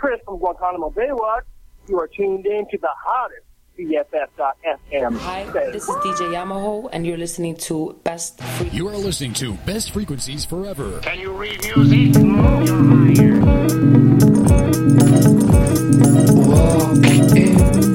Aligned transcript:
Chris 0.00 0.18
from 0.24 0.38
Guantanamo 0.38 0.88
Bay. 0.90 1.08
What? 1.10 1.44
You 1.86 2.00
are 2.00 2.08
tuned 2.08 2.46
in 2.46 2.66
to 2.70 2.78
the 2.78 2.88
hottest 3.04 3.42
BFF.FM. 3.78 5.18
Hi, 5.18 5.44
this 5.72 5.86
is 5.88 5.94
DJ 5.96 6.32
Yamaho, 6.32 6.88
and 6.92 7.06
you're 7.06 7.18
listening 7.18 7.54
to 7.56 7.98
Best 8.02 8.38
Frequencies. 8.38 8.74
You 8.74 8.88
are 8.88 8.96
listening 8.96 9.34
to 9.34 9.54
Best 9.66 9.90
Frequencies 9.90 10.44
Forever. 10.46 11.00
Can 11.00 11.20
you 11.20 11.32
read 11.32 11.60
music? 11.76 12.22
Move 12.22 13.18
your 13.18 13.40
Walk 16.46 17.06
into 17.36 17.90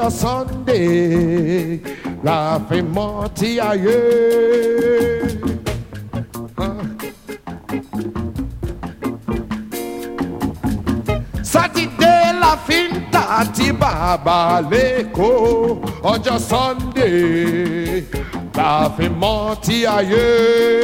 the 0.00 0.08
Sunday, 0.08 1.76
laughing 2.22 2.90
Marty 2.90 3.60
aye. 3.60 3.76
Eh. 3.76 5.36
Saturday 11.52 12.22
laughing 12.44 12.66
fi 12.66 12.80
ń 12.88 13.10
ta 13.12 13.22
àti 13.40 13.68
bàbá 13.80 14.38
Sunday 16.50 18.04
laughing 18.56 18.72
fi 18.96 19.06
mọ́ 19.20 19.44
ti. 19.64 20.79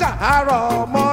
Jẹ 0.00 0.10
ẹ̀ 0.32 0.38
mọ̀ 0.92 1.05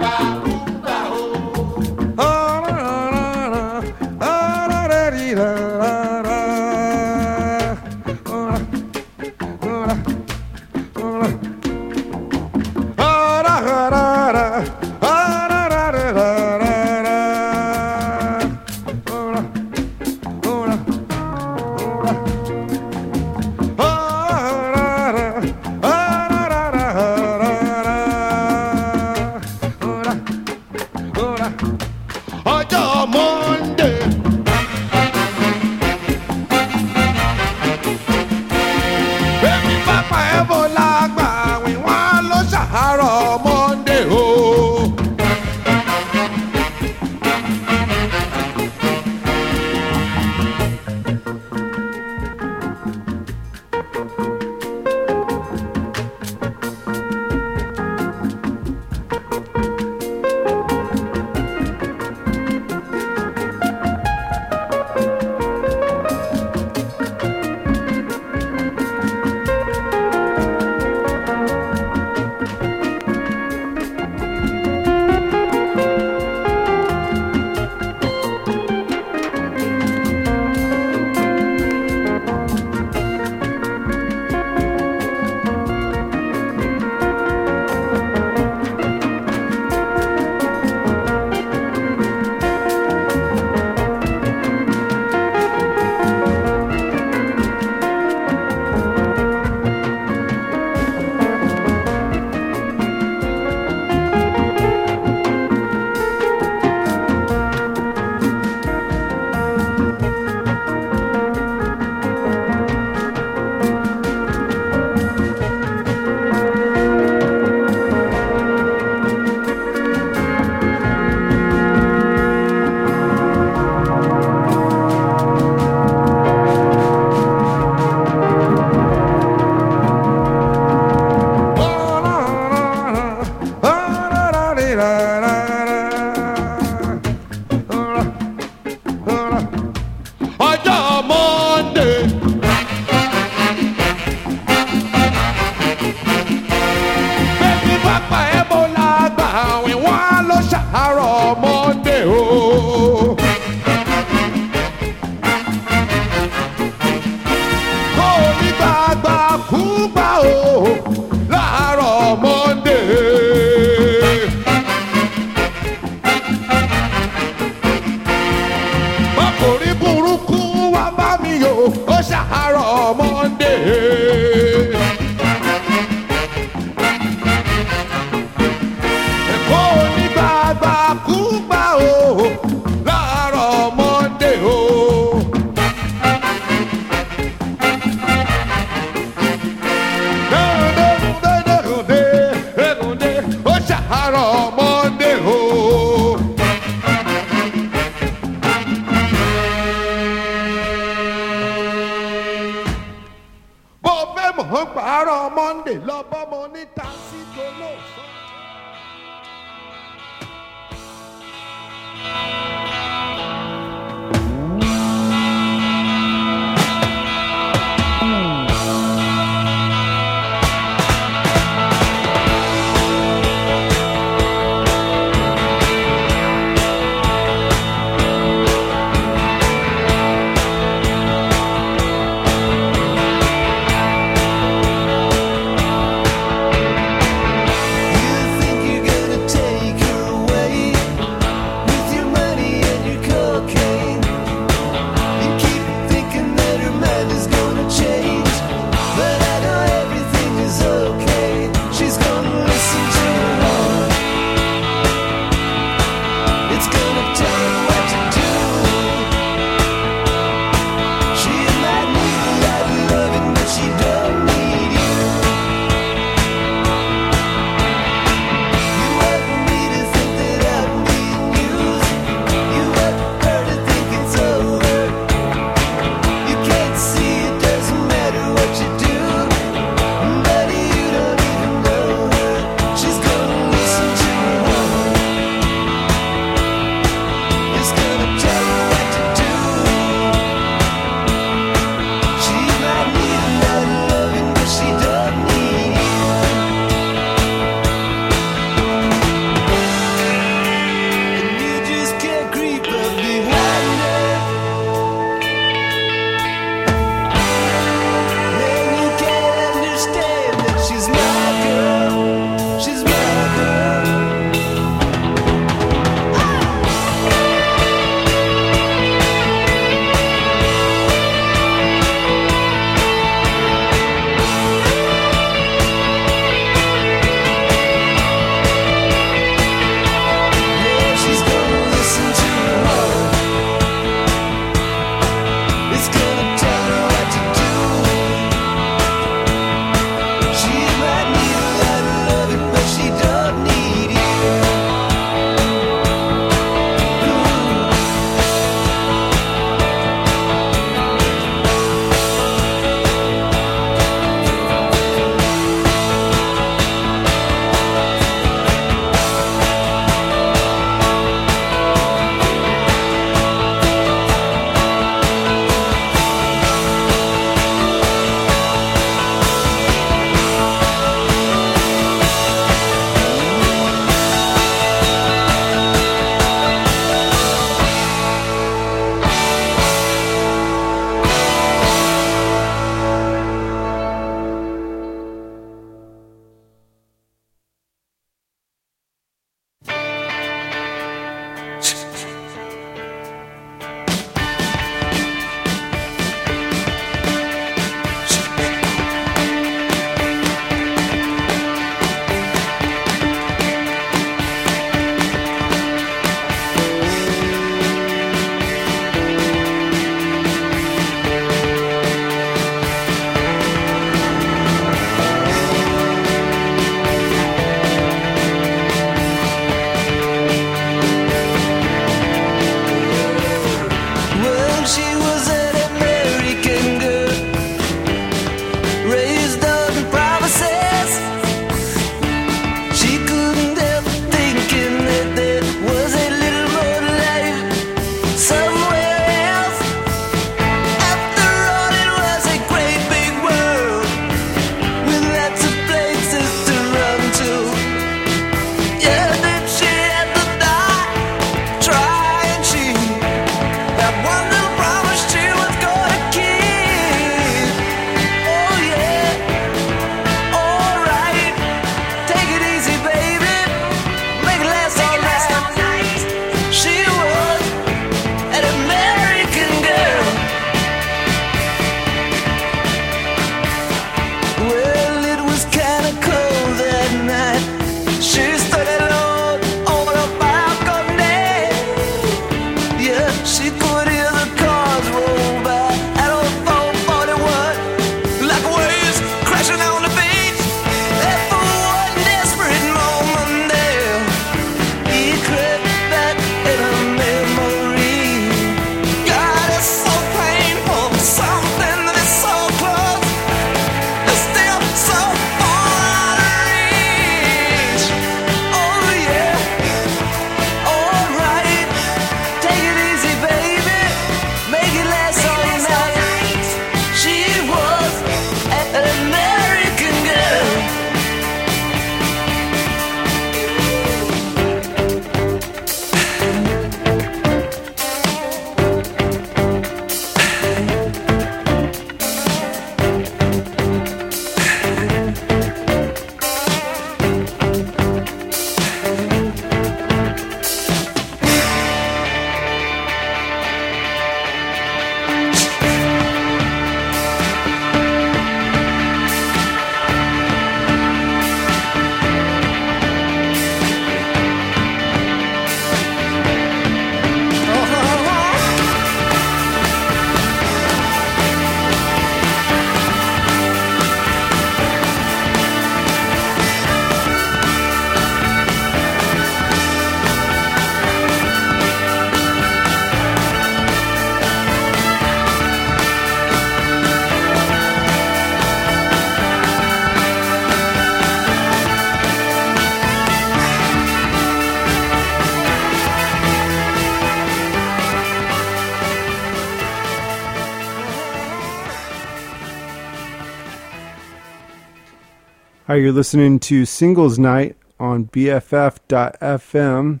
Hi, 595.72 595.76
you're 595.76 595.90
listening 595.90 596.38
to 596.40 596.66
Singles 596.66 597.18
Night 597.18 597.56
on 597.80 598.04
BFF.FM 598.08 600.00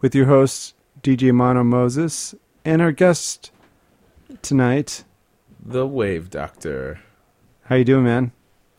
with 0.00 0.14
your 0.14 0.24
host, 0.24 0.74
DJ 1.02 1.34
Mono 1.34 1.62
Moses, 1.62 2.34
and 2.64 2.80
our 2.80 2.92
guest 2.92 3.50
tonight. 4.40 5.04
The 5.62 5.86
Wave 5.86 6.30
Doctor. 6.30 7.02
How 7.64 7.76
you 7.76 7.84
doing, 7.84 8.04
man? 8.04 8.32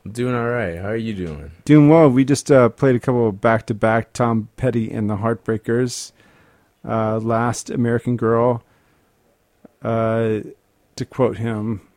I'm 0.04 0.12
doing 0.12 0.34
all 0.34 0.50
right. 0.50 0.80
How 0.80 0.88
are 0.88 0.96
you 0.96 1.14
doing? 1.14 1.52
Doing 1.66 1.88
well. 1.88 2.10
We 2.10 2.26
just 2.26 2.52
uh, 2.52 2.70
played 2.70 2.96
a 2.96 3.00
couple 3.00 3.28
of 3.28 3.40
back-to-back 3.40 4.14
Tom 4.14 4.50
Petty 4.58 4.92
and 4.92 5.08
the 5.08 5.18
Heartbreakers. 5.18 6.14
Uh, 6.84 7.20
Last 7.20 7.70
American 7.70 8.18
Girl. 8.18 8.64
Uh, 9.84 10.40
to 10.96 11.06
quote 11.06 11.38
him, 11.38 11.88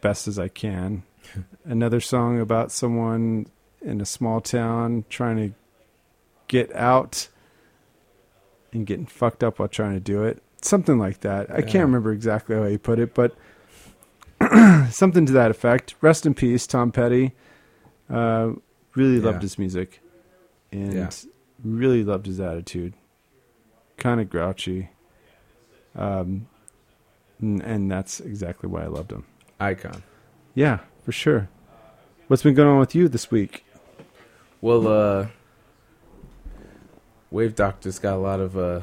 best 0.00 0.26
as 0.26 0.40
I 0.40 0.48
can. 0.48 1.04
Another 1.64 2.00
song 2.00 2.38
about 2.40 2.70
someone 2.70 3.46
in 3.80 4.00
a 4.00 4.04
small 4.04 4.40
town 4.40 5.04
trying 5.08 5.36
to 5.36 5.54
get 6.48 6.74
out 6.76 7.28
and 8.72 8.86
getting 8.86 9.06
fucked 9.06 9.42
up 9.42 9.58
while 9.58 9.68
trying 9.68 9.94
to 9.94 10.00
do 10.00 10.24
it. 10.24 10.42
Something 10.60 10.98
like 10.98 11.20
that. 11.20 11.50
I 11.50 11.62
can't 11.62 11.84
remember 11.84 12.12
exactly 12.12 12.56
how 12.56 12.64
he 12.64 12.76
put 12.78 12.98
it, 12.98 13.14
but 13.14 13.34
something 14.90 15.24
to 15.26 15.32
that 15.32 15.50
effect. 15.50 15.94
Rest 16.00 16.26
in 16.26 16.34
peace, 16.34 16.66
Tom 16.66 16.92
Petty. 16.92 17.32
Uh, 18.10 18.52
really 18.94 19.20
loved 19.20 19.42
his 19.42 19.58
music 19.58 20.00
and 20.70 20.92
Yeah. 20.92 21.10
really 21.64 22.04
loved 22.04 22.26
his 22.26 22.40
attitude. 22.40 22.94
Kind 23.96 24.20
of 24.20 24.28
grouchy. 24.28 24.90
Um, 25.96 26.46
and, 27.40 27.62
and 27.62 27.90
that's 27.90 28.20
exactly 28.20 28.68
why 28.68 28.82
I 28.82 28.86
loved 28.88 29.12
him. 29.12 29.24
Icon. 29.60 30.02
Yeah, 30.54 30.80
for 31.04 31.12
sure. 31.12 31.48
What's 32.28 32.42
been 32.42 32.54
going 32.54 32.68
on 32.68 32.78
with 32.78 32.94
you 32.94 33.08
this 33.08 33.30
week? 33.30 33.64
Well, 34.60 34.86
uh, 34.88 35.26
Wave 37.30 37.54
Doctor's 37.54 37.98
got 37.98 38.14
a 38.14 38.18
lot 38.18 38.40
of 38.40 38.56
uh, 38.56 38.80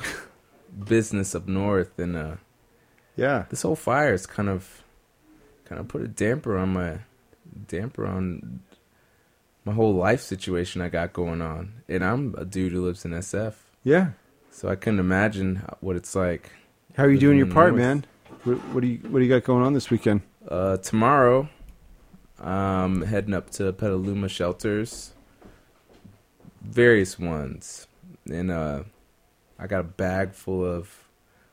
business 0.86 1.34
up 1.34 1.48
north, 1.48 1.98
and 1.98 2.16
uh, 2.16 2.36
Yeah. 3.16 3.46
this 3.50 3.64
whole 3.64 3.76
fire 3.76 4.12
has 4.12 4.28
kind 4.28 4.48
of, 4.50 4.84
kind 5.66 5.80
of 5.82 5.88
put 5.88 6.02
a 6.02 6.08
damper 6.08 6.58
on 6.58 6.74
my, 6.74 7.00
damper 7.68 8.06
on 8.06 8.60
my 9.66 9.74
whole 9.74 9.94
life 9.94 10.22
situation 10.22 10.82
I 10.82 10.90
got 10.90 11.14
going 11.14 11.42
on. 11.42 11.82
And 11.90 12.04
I'm 12.04 12.36
a 12.38 12.46
dude 12.46 12.74
who 12.74 12.86
lives 12.86 13.06
in 13.06 13.12
SF, 13.12 13.56
Yeah. 13.84 14.12
so 14.52 14.70
I 14.70 14.76
couldn't 14.76 15.00
imagine 15.00 15.64
what 15.80 15.96
it's 15.96 16.16
like. 16.16 16.52
How 16.96 17.04
are 17.06 17.10
you 17.12 17.18
doing 17.20 17.38
your 17.38 17.48
part, 17.48 17.70
north. 17.72 17.82
man? 17.82 18.06
What, 18.44 18.58
what 18.74 18.82
do 18.82 18.88
you 18.88 18.98
What 19.10 19.20
do 19.20 19.26
you 19.26 19.30
got 19.30 19.44
going 19.46 19.64
on 19.64 19.74
this 19.74 19.90
weekend? 19.90 20.22
Uh, 20.48 20.78
tomorrow, 20.78 21.48
I'm 22.42 23.04
heading 23.04 23.36
up 23.36 23.52
to 23.52 23.72
Petaluma 23.72 24.28
shelters, 24.28 25.14
various 26.62 27.20
ones, 27.20 27.88
and 28.28 28.50
uh, 28.50 28.84
I 29.60 29.68
got 29.68 29.82
a 29.82 29.84
bag 29.84 30.34
full 30.34 30.66
of 30.66 31.08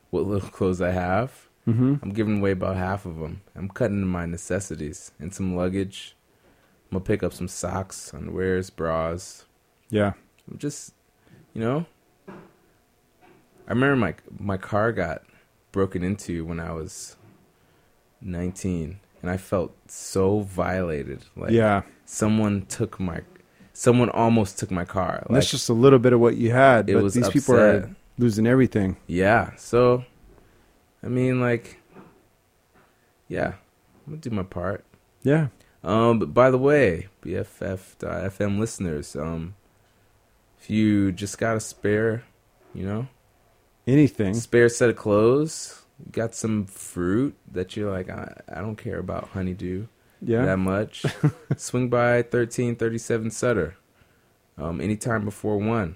what 0.09 0.25
little 0.25 0.49
clothes 0.51 0.81
I 0.81 0.91
have. 0.91 1.47
Mm-hmm. 1.67 1.95
I'm 2.01 2.09
giving 2.09 2.39
away 2.39 2.51
about 2.51 2.75
half 2.75 3.05
of 3.05 3.19
them. 3.19 3.41
I'm 3.55 3.69
cutting 3.69 4.07
my 4.07 4.25
necessities 4.25 5.11
and 5.19 5.31
some 5.31 5.55
luggage. 5.55 6.15
I'm 6.91 6.97
gonna 6.97 7.05
pick 7.05 7.21
up 7.21 7.33
some 7.33 7.47
socks, 7.47 8.11
underwears, 8.15 8.75
bras. 8.75 9.45
Yeah. 9.91 10.13
I'm 10.49 10.57
just, 10.57 10.93
you 11.53 11.61
know. 11.61 11.85
I 12.27 13.73
remember 13.73 13.95
my 13.95 14.15
my 14.39 14.57
car 14.57 14.91
got 14.91 15.21
broken 15.71 16.03
into 16.03 16.43
when 16.43 16.59
I 16.59 16.71
was 16.71 17.15
19, 18.21 18.99
and 19.21 19.29
I 19.29 19.37
felt 19.37 19.75
so 19.87 20.41
violated. 20.41 21.25
Like 21.35 21.51
yeah. 21.51 21.83
someone 22.05 22.65
took 22.67 22.99
my, 22.99 23.21
someone 23.73 24.09
almost 24.09 24.59
took 24.59 24.71
my 24.71 24.85
car. 24.85 25.23
Like, 25.29 25.39
that's 25.41 25.51
just 25.51 25.69
a 25.69 25.73
little 25.73 25.99
bit 25.99 26.13
of 26.13 26.19
what 26.19 26.37
you 26.37 26.51
had, 26.51 26.89
it 26.89 26.93
but 26.93 27.03
was 27.03 27.13
these 27.13 27.29
people 27.29 27.55
are 27.55 27.89
losing 28.17 28.47
everything. 28.47 28.97
yeah. 29.07 29.55
So, 29.57 30.03
I 31.03 31.07
mean, 31.07 31.39
like, 31.39 31.79
yeah, 33.27 33.53
I'm 34.05 34.13
gonna 34.13 34.17
do 34.17 34.29
my 34.31 34.43
part. 34.43 34.83
Yeah. 35.23 35.47
Um, 35.83 36.19
but 36.19 36.33
by 36.33 36.51
the 36.51 36.57
way, 36.57 37.07
BFF.FM 37.23 38.59
listeners, 38.59 39.15
um, 39.15 39.55
if 40.59 40.69
you 40.69 41.11
just 41.11 41.37
got 41.37 41.55
a 41.55 41.59
spare, 41.61 42.23
you 42.73 42.85
know, 42.85 43.07
Anything. 43.87 44.33
spare 44.33 44.67
set 44.67 44.89
of 44.89 44.97
clothes, 44.97 45.78
got 46.11 46.33
some 46.35 46.65
fruit 46.65 47.35
that 47.51 47.75
you're 47.75 47.91
like, 47.91 48.09
I, 48.09 48.33
I 48.47 48.61
don't 48.61 48.75
care 48.77 48.99
about 48.99 49.29
honeydew 49.29 49.87
Yeah. 50.21 50.45
that 50.45 50.57
much, 50.57 51.05
swing 51.57 51.89
by 51.89 52.17
1337 52.17 53.31
Sutter, 53.31 53.75
um, 54.57 54.79
anytime 54.81 55.25
before 55.25 55.57
one. 55.57 55.95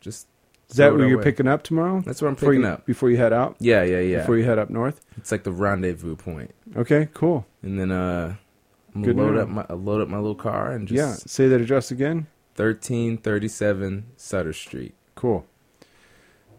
Just 0.00 0.26
Is 0.70 0.76
that 0.76 0.92
where 0.92 1.06
you're 1.06 1.16
away. 1.16 1.24
picking 1.24 1.46
up 1.46 1.62
tomorrow? 1.62 2.00
That's 2.04 2.20
where 2.20 2.28
I'm 2.28 2.34
Before 2.34 2.50
picking 2.52 2.62
you, 2.64 2.68
up. 2.68 2.86
Before 2.86 3.10
you 3.10 3.16
head 3.18 3.32
out? 3.32 3.56
Yeah, 3.60 3.82
yeah, 3.84 4.00
yeah. 4.00 4.18
Before 4.18 4.36
you 4.36 4.44
head 4.44 4.58
up 4.58 4.68
north? 4.70 5.00
It's 5.16 5.30
like 5.30 5.44
the 5.44 5.52
rendezvous 5.52 6.16
point, 6.16 6.52
Okay, 6.76 7.08
cool. 7.14 7.46
and 7.62 7.78
then 7.78 7.90
uh, 7.92 8.34
I'm 8.94 9.02
gonna 9.02 9.22
load 9.22 9.36
up 9.38 9.48
my 9.48 9.66
load 9.74 10.00
up 10.02 10.08
my 10.08 10.18
little 10.18 10.34
car 10.34 10.72
and 10.72 10.86
just 10.88 10.96
yeah. 10.98 11.14
Say 11.14 11.48
that 11.48 11.60
address 11.60 11.90
again. 11.90 12.26
1337 12.56 14.04
Sutter 14.16 14.52
Street. 14.52 14.94
Cool. 15.14 15.46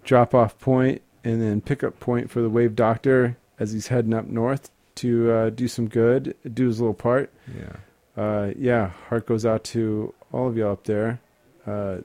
Drop 0.03 0.33
off 0.33 0.57
point 0.59 1.01
and 1.23 1.41
then 1.41 1.61
pickup 1.61 1.99
point 1.99 2.29
for 2.29 2.41
the 2.41 2.49
Wave 2.49 2.75
Doctor 2.75 3.37
as 3.59 3.71
he's 3.71 3.87
heading 3.87 4.13
up 4.13 4.25
north 4.25 4.69
to 4.95 5.31
uh, 5.31 5.49
do 5.49 5.67
some 5.67 5.87
good, 5.87 6.35
do 6.53 6.67
his 6.67 6.79
little 6.79 6.93
part. 6.93 7.31
Yeah. 7.57 7.75
Uh, 8.15 8.51
yeah, 8.57 8.89
heart 9.09 9.25
goes 9.25 9.45
out 9.45 9.63
to 9.63 10.13
all 10.31 10.47
of 10.47 10.57
y'all 10.57 10.73
up 10.73 10.83
there. 10.83 11.19
Uh, 11.65 11.97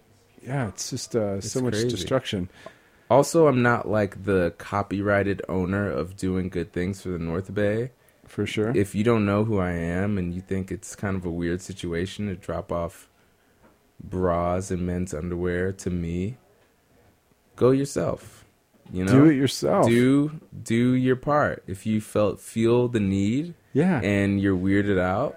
yeah, 0.42 0.68
it's 0.68 0.90
just 0.90 1.14
uh, 1.14 1.40
so 1.40 1.60
much 1.60 1.74
crazy. 1.74 1.88
destruction. 1.88 2.48
Also, 3.10 3.46
I'm 3.46 3.62
not 3.62 3.88
like 3.88 4.24
the 4.24 4.54
copyrighted 4.58 5.42
owner 5.48 5.90
of 5.90 6.16
doing 6.16 6.48
good 6.48 6.72
things 6.72 7.02
for 7.02 7.10
the 7.10 7.18
North 7.18 7.52
Bay. 7.52 7.90
For 8.26 8.46
sure. 8.46 8.76
If 8.76 8.94
you 8.94 9.04
don't 9.04 9.24
know 9.24 9.44
who 9.44 9.58
I 9.58 9.72
am 9.72 10.18
and 10.18 10.34
you 10.34 10.42
think 10.42 10.70
it's 10.70 10.94
kind 10.94 11.16
of 11.16 11.24
a 11.24 11.30
weird 11.30 11.62
situation 11.62 12.28
to 12.28 12.34
drop 12.34 12.70
off 12.70 13.08
bras 14.02 14.70
and 14.70 14.86
men's 14.86 15.14
underwear 15.14 15.72
to 15.72 15.90
me, 15.90 16.36
go 17.56 17.70
yourself. 17.70 18.37
You 18.92 19.04
know, 19.04 19.12
do 19.12 19.24
it 19.26 19.34
yourself. 19.34 19.86
do 19.86 20.40
do 20.62 20.94
your 20.94 21.16
part. 21.16 21.62
If 21.66 21.86
you 21.86 22.00
felt 22.00 22.40
feel 22.40 22.88
the 22.88 23.00
need 23.00 23.54
yeah. 23.72 24.00
and 24.02 24.40
you're 24.40 24.56
weirded 24.56 24.98
out, 24.98 25.36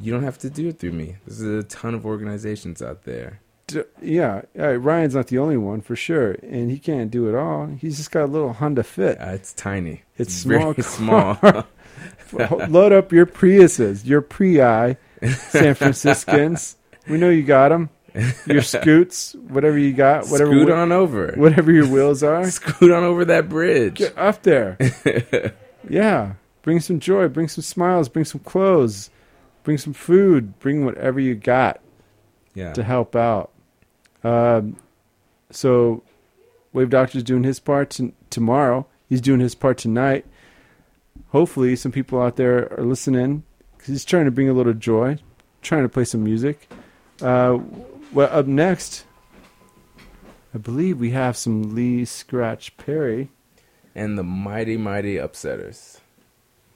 you 0.00 0.12
don't 0.12 0.22
have 0.22 0.38
to 0.38 0.50
do 0.50 0.68
it 0.68 0.78
through 0.78 0.92
me. 0.92 1.16
There's 1.26 1.40
a 1.40 1.62
ton 1.64 1.94
of 1.94 2.04
organizations 2.04 2.82
out 2.82 3.04
there. 3.04 3.40
D- 3.66 3.82
yeah. 4.02 4.42
Ryan's 4.54 5.14
not 5.14 5.28
the 5.28 5.38
only 5.38 5.56
one 5.56 5.80
for 5.80 5.96
sure, 5.96 6.32
and 6.42 6.70
he 6.70 6.78
can't 6.78 7.10
do 7.10 7.28
it 7.28 7.34
all. 7.34 7.66
He's 7.66 7.96
just 7.96 8.10
got 8.10 8.24
a 8.24 8.26
little 8.26 8.52
Honda 8.52 8.82
Fit. 8.82 9.20
Uh, 9.20 9.30
it's 9.30 9.52
tiny. 9.54 10.02
It's 10.18 10.44
very 10.44 10.82
small 10.82 11.36
small. 11.38 11.66
Load 12.68 12.92
up 12.92 13.12
your 13.12 13.26
Priuses, 13.26 14.04
your 14.06 14.22
Prii, 14.22 14.96
San 15.36 15.74
Franciscans. 15.74 16.76
We 17.08 17.18
know 17.18 17.30
you 17.30 17.42
got 17.42 17.70
them. 17.70 17.90
Your 18.46 18.62
scoots, 18.62 19.34
whatever 19.48 19.78
you 19.78 19.92
got, 19.92 20.26
whatever 20.28 20.50
Scoot 20.52 20.70
on 20.70 20.92
over. 20.92 21.32
whatever 21.36 21.72
your 21.72 21.86
wheels 21.88 22.22
are. 22.22 22.48
Scoot 22.50 22.90
on 22.90 23.02
over 23.04 23.24
that 23.26 23.48
bridge. 23.48 23.94
Get 23.96 24.16
up 24.18 24.42
there. 24.42 24.76
yeah. 25.88 26.34
Bring 26.62 26.80
some 26.80 27.00
joy, 27.00 27.28
bring 27.28 27.48
some 27.48 27.62
smiles, 27.62 28.08
bring 28.08 28.24
some 28.24 28.40
clothes, 28.40 29.10
bring 29.64 29.78
some 29.78 29.92
food, 29.92 30.58
bring 30.60 30.84
whatever 30.84 31.18
you 31.18 31.34
got 31.34 31.80
Yeah. 32.54 32.72
to 32.74 32.82
help 32.84 33.16
out. 33.16 33.50
Um, 34.22 34.76
so, 35.50 36.02
Wave 36.72 36.90
Doctor's 36.90 37.22
doing 37.24 37.42
his 37.42 37.58
part 37.60 37.90
t- 37.90 38.12
tomorrow. 38.30 38.86
He's 39.08 39.20
doing 39.20 39.40
his 39.40 39.54
part 39.54 39.76
tonight. 39.78 40.24
Hopefully, 41.30 41.74
some 41.76 41.92
people 41.92 42.20
out 42.22 42.36
there 42.36 42.72
are 42.78 42.84
listening 42.84 43.42
'cause 43.78 43.88
he's 43.88 44.04
trying 44.04 44.26
to 44.26 44.30
bring 44.30 44.48
a 44.48 44.52
little 44.52 44.72
joy, 44.74 45.18
trying 45.62 45.82
to 45.82 45.88
play 45.88 46.04
some 46.04 46.22
music. 46.22 46.68
Uh, 47.20 47.58
well, 48.12 48.28
up 48.30 48.46
next, 48.46 49.04
I 50.54 50.58
believe 50.58 51.00
we 51.00 51.10
have 51.10 51.36
some 51.36 51.74
Lee 51.74 52.04
Scratch 52.04 52.76
Perry. 52.76 53.30
And 53.94 54.16
the 54.16 54.22
mighty, 54.22 54.78
mighty 54.78 55.16
upsetters. 55.16 55.98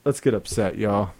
Let's 0.04 0.20
get 0.20 0.34
upset, 0.34 0.76
y'all. 0.76 1.12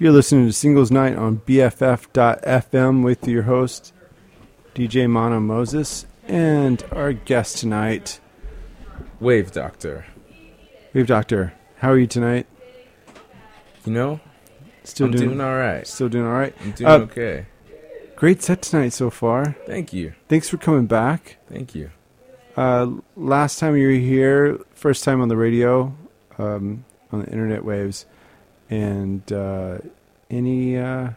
You're 0.00 0.12
listening 0.12 0.46
to 0.46 0.52
Singles 0.54 0.90
Night 0.90 1.14
on 1.14 1.40
BFF.FM 1.40 3.04
with 3.04 3.28
your 3.28 3.42
host, 3.42 3.92
DJ 4.74 5.06
Mono 5.10 5.40
Moses, 5.40 6.06
and 6.26 6.82
our 6.90 7.12
guest 7.12 7.58
tonight, 7.58 8.18
Wave 9.20 9.52
Doctor. 9.52 10.06
Wave 10.94 11.06
Doctor. 11.06 11.52
How 11.76 11.90
are 11.90 11.98
you 11.98 12.06
tonight? 12.06 12.46
You 13.84 13.92
know, 13.92 14.20
Still 14.84 15.08
I'm 15.08 15.12
doing, 15.12 15.38
all 15.38 15.58
right. 15.58 15.86
Still 15.86 16.08
doing 16.08 16.24
all 16.24 16.32
right. 16.32 16.54
I'm 16.62 16.72
doing 16.72 16.90
Uh, 16.90 16.98
okay. 17.00 17.46
Great 18.16 18.42
set 18.42 18.62
tonight 18.62 18.94
so 18.94 19.10
far. 19.10 19.54
Thank 19.66 19.92
you. 19.92 20.14
Thanks 20.30 20.48
for 20.48 20.56
coming 20.56 20.86
back. 20.86 21.36
Thank 21.46 21.74
you. 21.74 21.90
Uh, 22.56 22.92
last 23.16 23.58
time 23.58 23.76
you 23.76 23.86
were 23.88 23.92
here, 23.92 24.60
first 24.72 25.04
time 25.04 25.20
on 25.20 25.28
the 25.28 25.36
radio, 25.36 25.94
um, 26.38 26.86
on 27.12 27.20
the 27.20 27.26
internet 27.26 27.66
waves, 27.66 28.06
and 28.70 29.30
uh, 29.32 29.78
any. 30.30 30.78
Uh, 30.78 31.10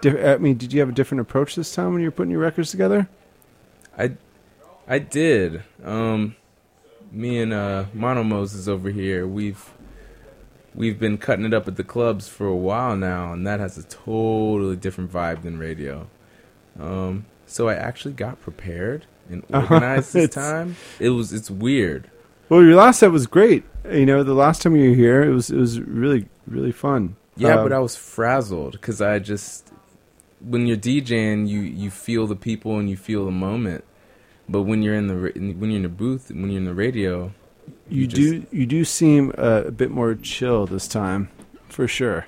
diff- 0.00 0.24
I 0.24 0.36
mean, 0.36 0.56
did 0.56 0.72
you 0.72 0.80
have 0.80 0.90
a 0.90 0.92
different 0.92 1.22
approach 1.22 1.56
this 1.56 1.74
time 1.74 1.92
when 1.92 2.02
you 2.02 2.08
were 2.08 2.12
putting 2.12 2.30
your 2.30 2.40
records 2.40 2.70
together? 2.70 3.08
I 3.98 4.12
I 4.86 4.98
did. 4.98 5.62
Um 5.82 6.36
me 7.10 7.38
and 7.40 7.52
uh 7.52 7.84
Mono 7.94 8.22
Moses 8.24 8.68
over 8.68 8.90
here, 8.90 9.26
we've 9.26 9.70
we've 10.74 10.98
been 10.98 11.16
cutting 11.16 11.44
it 11.44 11.54
up 11.54 11.68
at 11.68 11.76
the 11.76 11.84
clubs 11.84 12.28
for 12.28 12.46
a 12.46 12.56
while 12.56 12.96
now 12.96 13.32
and 13.32 13.46
that 13.46 13.60
has 13.60 13.78
a 13.78 13.84
totally 13.84 14.76
different 14.76 15.12
vibe 15.12 15.42
than 15.42 15.58
radio. 15.58 16.08
Um 16.78 17.26
so 17.46 17.68
I 17.68 17.74
actually 17.74 18.14
got 18.14 18.40
prepared 18.40 19.06
and 19.30 19.44
organized 19.54 20.12
this 20.12 20.30
time. 20.30 20.76
It 20.98 21.10
was 21.10 21.32
it's 21.32 21.50
weird. 21.50 22.10
Well, 22.48 22.62
your 22.62 22.74
last 22.74 22.98
set 23.00 23.10
was 23.10 23.26
great. 23.26 23.64
You 23.90 24.04
know, 24.04 24.22
the 24.22 24.34
last 24.34 24.60
time 24.60 24.76
you 24.76 24.90
were 24.90 24.96
here, 24.96 25.22
it 25.22 25.32
was 25.32 25.50
it 25.50 25.56
was 25.56 25.80
really 25.80 26.26
really 26.46 26.72
fun. 26.72 27.16
Yeah, 27.36 27.56
Uh, 27.56 27.62
but 27.64 27.72
I 27.72 27.78
was 27.78 27.96
frazzled 27.96 28.80
cuz 28.80 29.00
I 29.00 29.18
just 29.18 29.70
when 30.40 30.66
you're 30.66 30.76
DJing, 30.76 31.48
you 31.48 31.60
you 31.60 31.90
feel 31.90 32.26
the 32.26 32.36
people 32.36 32.78
and 32.78 32.88
you 32.90 32.96
feel 32.96 33.24
the 33.24 33.30
moment. 33.32 33.84
But 34.48 34.62
when 34.62 34.82
you're 34.82 34.94
in 34.94 35.06
the 35.08 35.14
when 35.14 35.70
you're 35.70 35.76
in 35.76 35.82
the 35.82 35.88
booth, 35.88 36.30
when 36.30 36.50
you're 36.50 36.58
in 36.58 36.64
the 36.66 36.74
radio, 36.74 37.32
you, 37.88 38.06
just- 38.06 38.20
do 38.20 38.46
you 38.52 38.66
do 38.66 38.84
seem 38.84 39.32
uh, 39.38 39.62
a 39.66 39.70
bit 39.70 39.90
more 39.90 40.14
chill 40.14 40.66
this 40.66 40.86
time, 40.86 41.28
for 41.68 41.88
sure. 41.88 42.26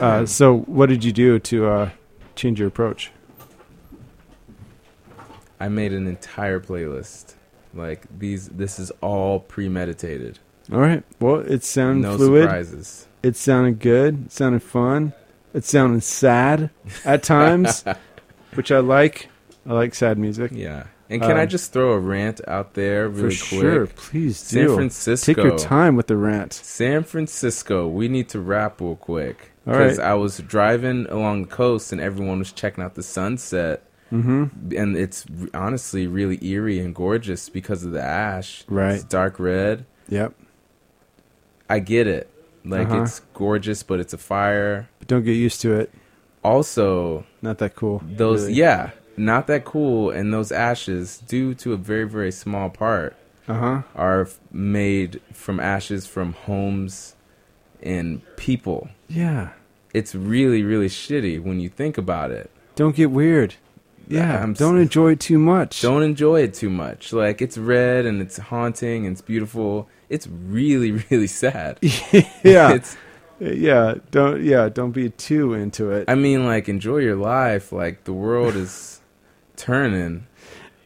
Uh, 0.00 0.26
so, 0.26 0.58
what 0.66 0.88
did 0.88 1.04
you 1.04 1.12
do 1.12 1.38
to 1.38 1.66
uh, 1.68 1.90
change 2.34 2.58
your 2.58 2.66
approach? 2.68 3.12
I 5.60 5.68
made 5.68 5.92
an 5.92 6.06
entire 6.08 6.58
playlist. 6.60 7.34
Like 7.74 8.06
these, 8.18 8.48
this 8.48 8.78
is 8.78 8.90
all 9.00 9.40
premeditated. 9.40 10.38
All 10.72 10.80
right. 10.80 11.04
Well, 11.20 11.36
it 11.40 11.62
sounds 11.64 12.02
No 12.02 12.16
fluid. 12.16 12.42
surprises. 12.42 13.06
It 13.22 13.36
sounded 13.36 13.78
good. 13.78 14.26
It 14.26 14.32
sounded 14.32 14.62
fun. 14.62 15.12
It 15.54 15.64
sounded 15.64 16.02
sad 16.02 16.70
at 17.04 17.22
times, 17.34 17.84
which 18.54 18.72
I 18.72 18.78
like. 18.78 19.28
I 19.66 19.74
like 19.74 19.94
sad 19.94 20.18
music. 20.18 20.50
Yeah. 20.54 20.84
And 21.10 21.20
can 21.20 21.36
I 21.36 21.42
Um, 21.42 21.48
just 21.48 21.72
throw 21.74 21.92
a 21.92 21.98
rant 21.98 22.40
out 22.48 22.72
there 22.74 23.06
really 23.08 23.34
for 23.34 23.48
quick? 23.48 23.60
sure. 23.60 23.86
Please 23.86 24.38
San 24.38 24.66
do. 24.66 24.74
Francisco. 24.74 25.34
Take 25.34 25.44
your 25.44 25.58
time 25.58 25.94
with 25.94 26.06
the 26.06 26.16
rant. 26.16 26.54
San 26.54 27.04
Francisco, 27.04 27.86
we 27.86 28.08
need 28.08 28.30
to 28.30 28.40
wrap 28.40 28.80
real 28.80 28.96
quick. 28.96 29.50
All 29.66 29.74
right. 29.74 29.82
Because 29.84 29.98
I 29.98 30.14
was 30.14 30.38
driving 30.38 31.06
along 31.10 31.42
the 31.42 31.48
coast 31.48 31.92
and 31.92 32.00
everyone 32.00 32.38
was 32.38 32.50
checking 32.50 32.82
out 32.82 32.94
the 32.94 33.02
sunset. 33.02 33.82
Mm-hmm. 34.10 34.74
And 34.76 34.96
it's 34.96 35.26
honestly 35.52 36.06
really 36.06 36.42
eerie 36.44 36.78
and 36.80 36.94
gorgeous 36.94 37.50
because 37.50 37.84
of 37.84 37.92
the 37.92 38.02
ash. 38.02 38.64
Right. 38.66 38.94
It's 38.94 39.04
dark 39.04 39.38
red. 39.38 39.84
Yep. 40.08 40.34
I 41.68 41.78
get 41.78 42.06
it. 42.06 42.30
Like 42.64 42.88
Uh-huh. 42.88 43.02
it's 43.02 43.20
gorgeous, 43.34 43.82
but 43.82 43.98
it's 44.00 44.12
a 44.12 44.18
fire. 44.18 44.88
But 44.98 45.08
don't 45.08 45.24
get 45.24 45.32
used 45.32 45.60
to 45.62 45.72
it. 45.74 45.92
Also, 46.44 47.24
Not 47.40 47.58
that 47.58 47.74
cool. 47.76 48.02
those 48.04 48.42
really. 48.42 48.54
yeah 48.54 48.90
not 49.16 49.46
that 49.46 49.64
cool 49.64 50.10
and 50.10 50.32
those 50.32 50.50
ashes 50.50 51.18
due 51.28 51.52
to 51.54 51.72
a 51.74 51.76
very 51.76 52.04
very 52.08 52.32
small 52.32 52.70
part 52.70 53.14
Uh 53.46 53.54
huh. 53.54 53.82
are 53.94 54.22
f- 54.22 54.38
made 54.50 55.20
from 55.34 55.60
ashes 55.60 56.06
from 56.06 56.32
homes 56.32 57.14
and 57.82 58.22
people 58.36 58.88
Yeah. 59.08 59.50
it's 59.92 60.14
really 60.14 60.62
really 60.64 60.88
shitty 60.88 61.42
when 61.42 61.60
you 61.60 61.68
think 61.68 61.98
about 61.98 62.30
it 62.30 62.50
Don't 62.74 62.96
get 62.96 63.10
weird. 63.10 63.54
Yeah. 64.08 64.42
I'm 64.42 64.54
don't 64.54 64.78
enjoy 64.78 65.12
it 65.12 65.20
too 65.20 65.38
much. 65.38 65.80
don't 65.82 66.02
enjoy 66.02 66.40
it 66.42 66.54
too 66.54 66.70
much 66.70 67.12
like 67.12 67.40
it's 67.42 67.56
red 67.58 68.04
and 68.06 68.20
it's 68.22 68.38
haunting 68.38 69.04
and 69.06 69.12
it's 69.12 69.20
beautiful 69.22 69.88
it's 70.12 70.26
really 70.28 70.92
really 71.10 71.26
sad 71.26 71.78
yeah. 72.44 72.72
it's 72.74 72.96
yeah. 73.40 73.94
Don't. 74.12 74.44
Yeah. 74.44 74.68
Don't 74.68 74.92
be 74.92 75.10
too 75.10 75.52
into 75.54 75.90
it. 75.90 76.04
i 76.08 76.14
mean 76.14 76.46
like 76.46 76.68
enjoy 76.68 76.98
your 76.98 77.16
life 77.16 77.72
like 77.72 78.04
the 78.04 78.12
world 78.12 78.54
is 78.54 79.00
turning 79.56 80.26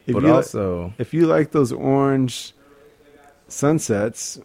If 0.07 0.13
but 0.15 0.23
you 0.23 0.29
li- 0.29 0.33
also 0.33 0.93
if 0.97 1.13
you 1.13 1.27
like 1.27 1.51
those 1.51 1.71
orange 1.71 2.53
sunsets, 3.47 4.39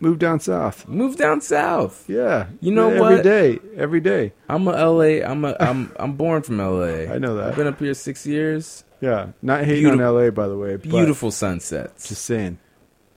move 0.00 0.18
down 0.18 0.40
south. 0.40 0.86
move 0.88 1.16
down 1.16 1.40
south 1.40 2.04
Yeah. 2.08 2.46
You 2.60 2.72
know 2.72 2.88
every 2.90 3.00
what? 3.16 3.22
day, 3.24 3.58
Every 3.76 4.00
day. 4.00 4.32
I'm 4.48 4.66
a 4.68 4.72
LA. 4.72 5.24
I'm 5.24 5.44
a. 5.44 5.56
I'm. 5.60 5.92
I'm 5.96 6.12
born 6.16 6.42
from 6.42 6.58
LA. 6.58 7.10
I 7.14 7.18
know 7.18 7.36
that. 7.36 7.48
I've 7.48 7.56
been 7.56 7.66
up 7.66 7.78
here 7.80 7.94
six 7.94 8.26
years. 8.26 8.84
Yeah. 9.00 9.28
Not 9.42 9.64
hating 9.64 9.84
Beautiful- 9.84 10.06
on 10.06 10.24
LA, 10.24 10.30
by 10.30 10.46
the 10.48 10.56
way. 10.56 10.76
Beautiful 10.76 11.30
sunsets. 11.30 12.08
Just 12.08 12.24
saying. 12.24 12.58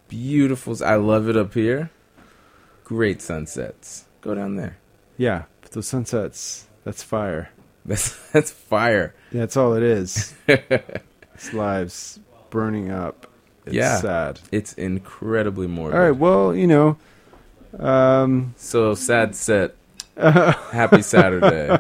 Beautiful. 0.07 0.75
I 0.83 0.95
love 0.95 1.29
it 1.29 1.37
up 1.37 1.53
here. 1.53 1.89
Great 2.83 3.21
sunsets. 3.21 4.05
Go 4.21 4.35
down 4.35 4.55
there. 4.55 4.77
Yeah. 5.17 5.43
But 5.61 5.71
those 5.71 5.87
sunsets, 5.87 6.67
that's 6.83 7.03
fire. 7.03 7.49
That's 7.85 8.15
that's 8.31 8.49
fire. 8.49 9.13
Yeah, 9.33 9.41
That's 9.41 9.57
all 9.57 9.73
it 9.73 9.83
is. 9.83 10.33
it's 10.47 11.53
lives 11.53 12.17
burning 12.49 12.89
up. 12.91 13.27
It's 13.65 13.75
Yeah. 13.75 13.97
sad. 13.97 14.39
It's 14.53 14.71
incredibly 14.73 15.67
morbid. 15.67 15.95
All 15.97 16.01
right. 16.05 16.15
Well, 16.15 16.55
you 16.55 16.65
know, 16.65 16.97
um, 17.77 18.53
So 18.55 18.93
sad 18.95 19.35
set. 19.35 19.75
Happy 20.17 21.01
Saturday. 21.01 21.77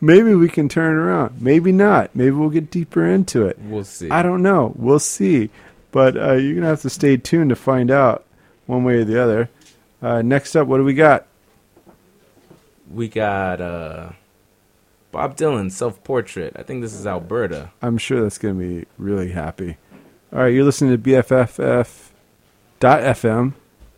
maybe 0.00 0.34
we 0.34 0.48
can 0.48 0.68
turn 0.68 0.96
around. 0.96 1.40
Maybe 1.40 1.70
not. 1.70 2.16
Maybe 2.16 2.32
we'll 2.32 2.50
get 2.50 2.72
deeper 2.72 3.06
into 3.06 3.46
it. 3.46 3.58
We'll 3.60 3.84
see. 3.84 4.10
I 4.10 4.22
don't 4.22 4.42
know. 4.42 4.72
We'll 4.74 4.98
see. 4.98 5.50
But 5.96 6.16
uh, 6.18 6.34
you're 6.34 6.54
gonna 6.54 6.66
have 6.66 6.82
to 6.82 6.90
stay 6.90 7.16
tuned 7.16 7.48
to 7.48 7.56
find 7.56 7.90
out 7.90 8.26
one 8.66 8.84
way 8.84 8.96
or 8.96 9.04
the 9.04 9.18
other. 9.18 9.48
Uh, 10.02 10.20
next 10.20 10.54
up, 10.54 10.68
what 10.68 10.76
do 10.76 10.84
we 10.84 10.92
got? 10.92 11.26
We 12.92 13.08
got 13.08 13.62
uh, 13.62 14.10
Bob 15.10 15.38
Dylan 15.38 15.72
self 15.72 16.04
portrait. 16.04 16.52
I 16.54 16.64
think 16.64 16.82
this 16.82 16.92
is 16.92 17.06
Alberta. 17.06 17.70
I'm 17.80 17.96
sure 17.96 18.22
that's 18.22 18.36
going 18.36 18.58
to 18.58 18.62
be 18.62 18.84
really 18.98 19.30
happy. 19.30 19.78
All 20.34 20.40
right, 20.40 20.52
you're 20.52 20.64
listening 20.64 20.90
to 20.90 20.98
BFF.FM, 20.98 23.54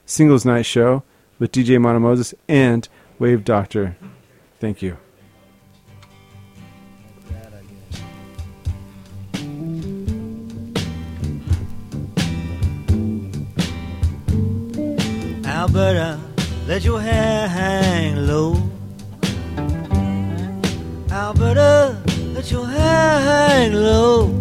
Singles 0.07 0.45
Night 0.45 0.67
Show 0.67 1.03
with 1.41 1.51
DJ 1.51 1.81
Mono 1.81 1.99
Moses 1.99 2.33
and 2.47 2.89
Wave 3.19 3.45
Doctor. 3.45 3.97
Thank 4.61 4.83
you. 4.83 4.99
Alberta, 15.69 16.19
let 16.67 16.83
your 16.83 16.99
hair 16.99 17.47
hang 17.47 18.27
low. 18.27 18.57
Alberta, 21.13 21.95
let 22.33 22.51
your 22.51 22.67
hair 22.67 23.21
hang 23.21 23.75
low. 23.75 24.33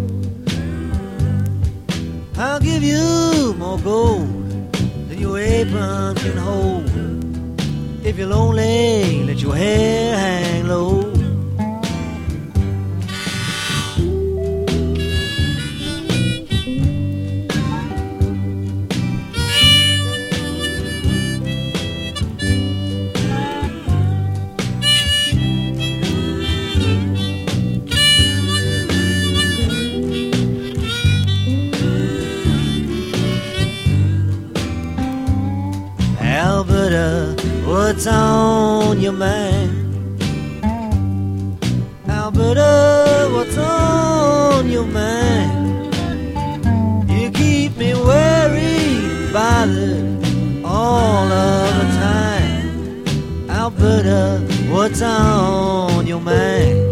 I'll 2.38 2.62
give 2.62 2.82
you 2.82 3.54
more 3.58 3.78
gold 3.80 4.30
than 5.10 5.20
your 5.20 5.38
apron 5.38 6.16
can 6.16 6.38
hold. 6.38 6.90
If 8.06 8.18
you're 8.18 8.30
lonely, 8.30 9.26
let 9.26 9.42
your 9.42 9.54
hair 9.54 10.18
hang 10.18 10.70
low. 10.70 11.07
What's 37.88 38.06
on 38.06 39.00
your 39.00 39.14
mind? 39.14 40.22
Alberta, 42.10 43.30
what's 43.32 43.58
on 43.58 44.70
your 44.70 44.84
mind? 44.84 45.96
You 47.10 47.32
keep 47.32 47.78
me 47.78 47.94
worried, 47.94 49.32
bothered 49.32 50.66
all 50.66 51.32
of 51.32 51.76
the 51.80 51.88
time. 52.04 53.50
Alberta, 53.50 54.46
what's 54.70 55.02
on 55.02 56.06
your 56.06 56.20
mind? 56.20 56.87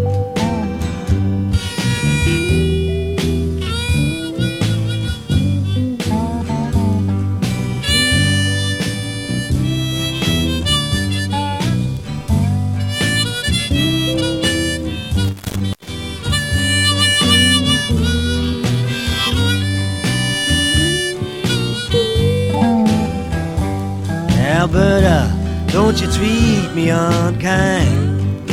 Me 26.76 26.90
unkind. 26.90 28.50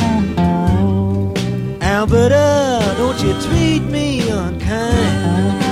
Alberta, 1.83 2.79
uh, 2.81 2.95
don't 2.97 3.21
you 3.21 3.33
treat 3.43 3.83
me 3.83 4.29
unkind. 4.31 5.65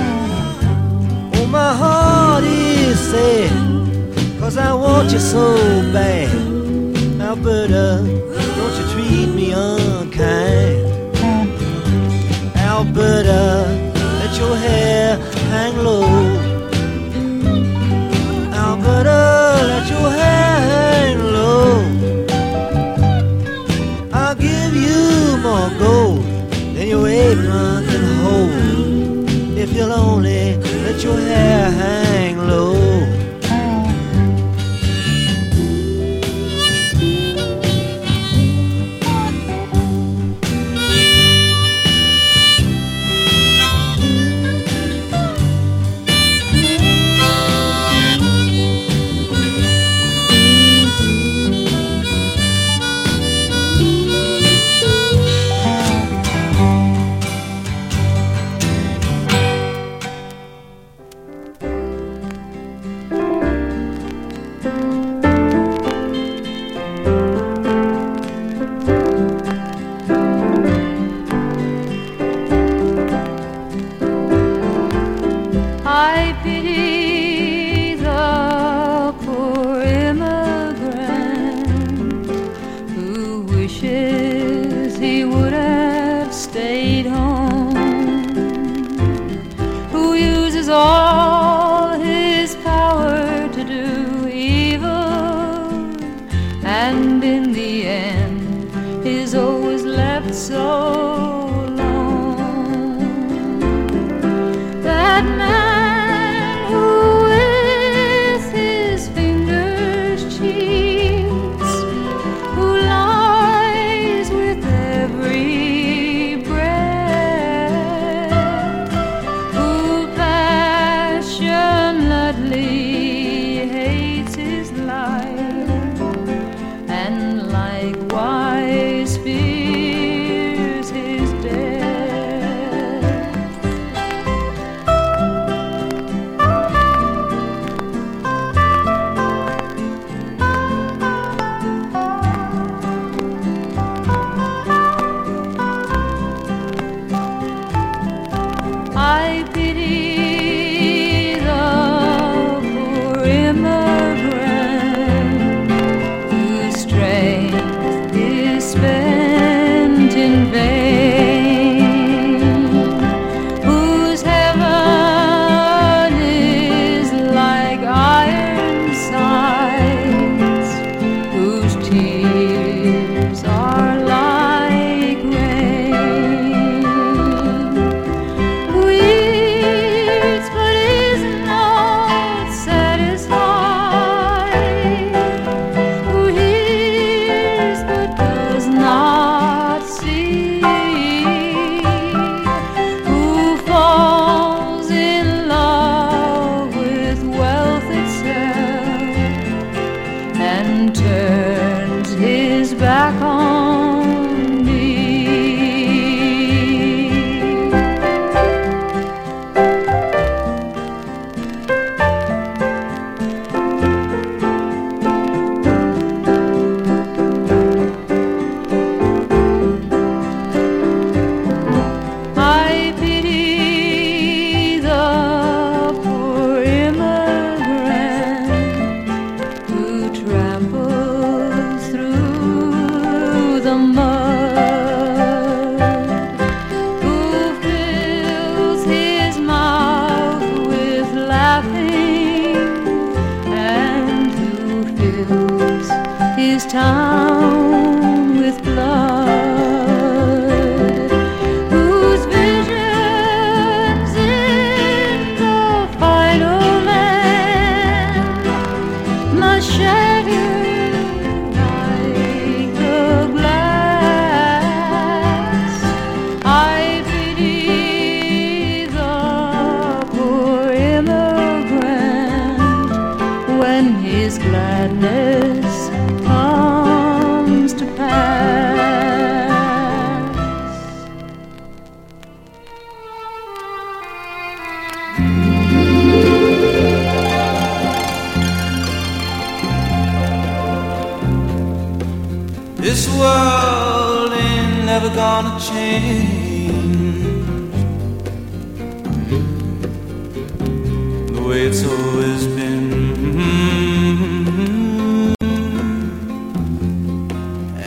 Oh, 1.35 1.47
my 1.47 1.73
heart 1.73 2.43
is 2.43 2.99
sad, 2.99 3.51
cause 4.39 4.57
I 4.57 4.73
want 4.73 5.13
you 5.13 5.19
so 5.19 5.55
bad. 5.93 6.29
Alberta, 7.21 8.03
uh, 8.35 8.55
don't 8.57 8.75
you 8.79 8.85
treat 8.93 9.29
me 9.33 9.53
unkind. 9.53 10.85
Alberta, 12.57 13.41
uh, 13.95 14.19
let 14.19 14.37
your 14.37 14.55
hair 14.57 15.17
hang 15.51 15.77
low. 15.77 16.20
Let 31.31 32.00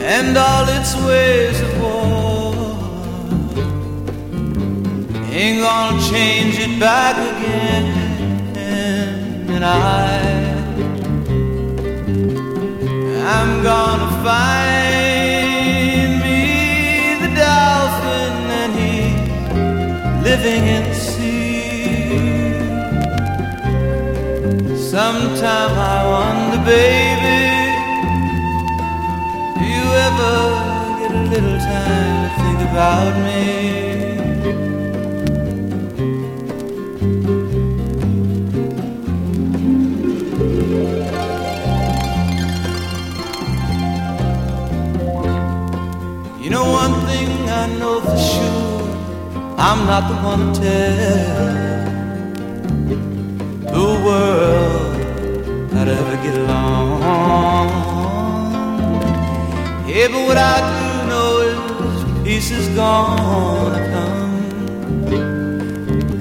And 0.07 0.37
all 0.37 0.65
its 0.69 0.93
ways 1.07 1.59
of 1.61 1.71
war 1.81 2.53
ain't 5.31 5.59
gonna 5.61 6.01
change 6.11 6.55
it 6.59 6.79
back 6.79 7.15
again. 7.31 7.85
And 9.49 9.63
I 9.65 10.45
I'm 13.37 13.51
gonna 13.63 14.11
find 14.23 16.09
me 16.23 16.41
the 17.23 17.29
dolphin 17.41 18.33
and 18.61 18.73
he's 18.79 19.25
living 20.23 20.63
in 20.75 20.83
the 20.89 20.97
sea. 21.09 21.35
Sometime 24.77 25.73
I 25.93 25.97
wonder, 26.13 26.61
baby, 26.63 27.24
ever 30.19 30.99
get 30.99 31.11
a 31.11 31.23
little 31.33 31.59
time 31.59 32.17
to 32.23 32.29
think 32.41 32.59
about 32.69 33.13
me? 33.25 33.41
You 46.43 46.49
know 46.51 46.65
one 46.69 46.95
thing 47.07 47.29
I 47.49 47.65
know 47.79 47.95
for 48.01 48.17
sure, 48.17 48.89
I'm 49.57 49.79
not 49.85 50.03
the 50.09 50.15
one 50.31 50.53
to 50.53 50.59
tell 50.61 51.45
the 53.73 53.87
world 54.05 54.95
how 55.73 55.83
to 55.85 55.91
ever 55.91 56.17
get 56.23 56.35
along. 56.37 56.54
Yeah, 59.95 60.09
but 60.09 60.23
what 60.27 60.35
I 60.35 60.57
do 60.71 61.07
know 61.07 61.29
is 61.51 61.59
peace 62.25 62.51
is 62.51 62.67
gonna 62.75 63.81
come, 63.93 64.35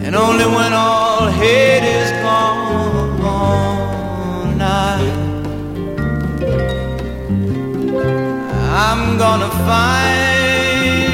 and 0.04 0.14
only 0.14 0.46
when 0.56 0.72
all 0.72 1.26
hate 1.26 1.82
is 1.82 2.10
gone, 2.22 3.22
I 4.62 5.00
I'm 8.86 9.18
gonna 9.18 9.50
find 9.66 11.08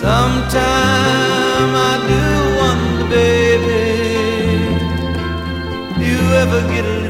Sometime 0.00 1.70
I 1.90 1.94
do 2.08 2.22
wonder, 2.60 3.04
baby, 3.10 3.53
do 6.44 6.50
you 6.50 6.56
ever 6.58 6.68
get 6.68 6.84
a 6.84 7.03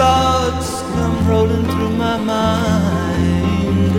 thoughts 0.00 0.70
come 0.94 1.16
rolling 1.28 1.64
through 1.72 1.94
my 2.06 2.16
mind. 2.16 3.92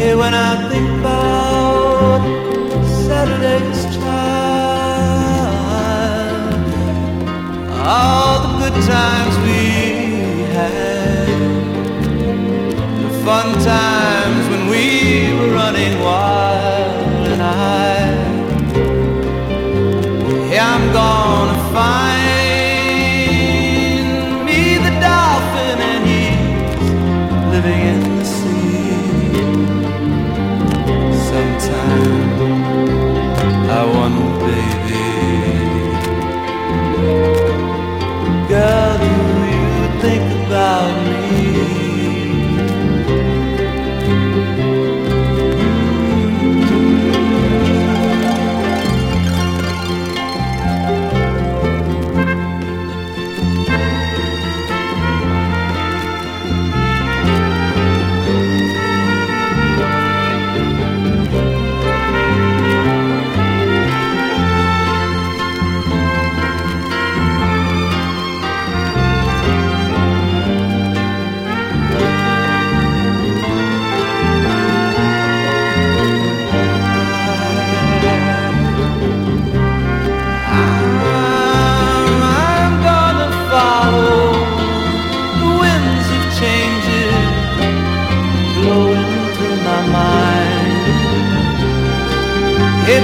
Hey, 0.00 0.14
when 0.14 0.34
I 0.34 0.50
think 0.68 0.88
about 1.00 2.20
Saturday's 3.06 3.80
child, 3.96 4.98
all 7.94 8.36
the 8.42 8.50
good 8.60 8.76
times 8.94 9.34
we 9.46 9.60
had, 10.56 11.38
the 13.02 13.10
fun 13.24 13.48
times 13.64 13.97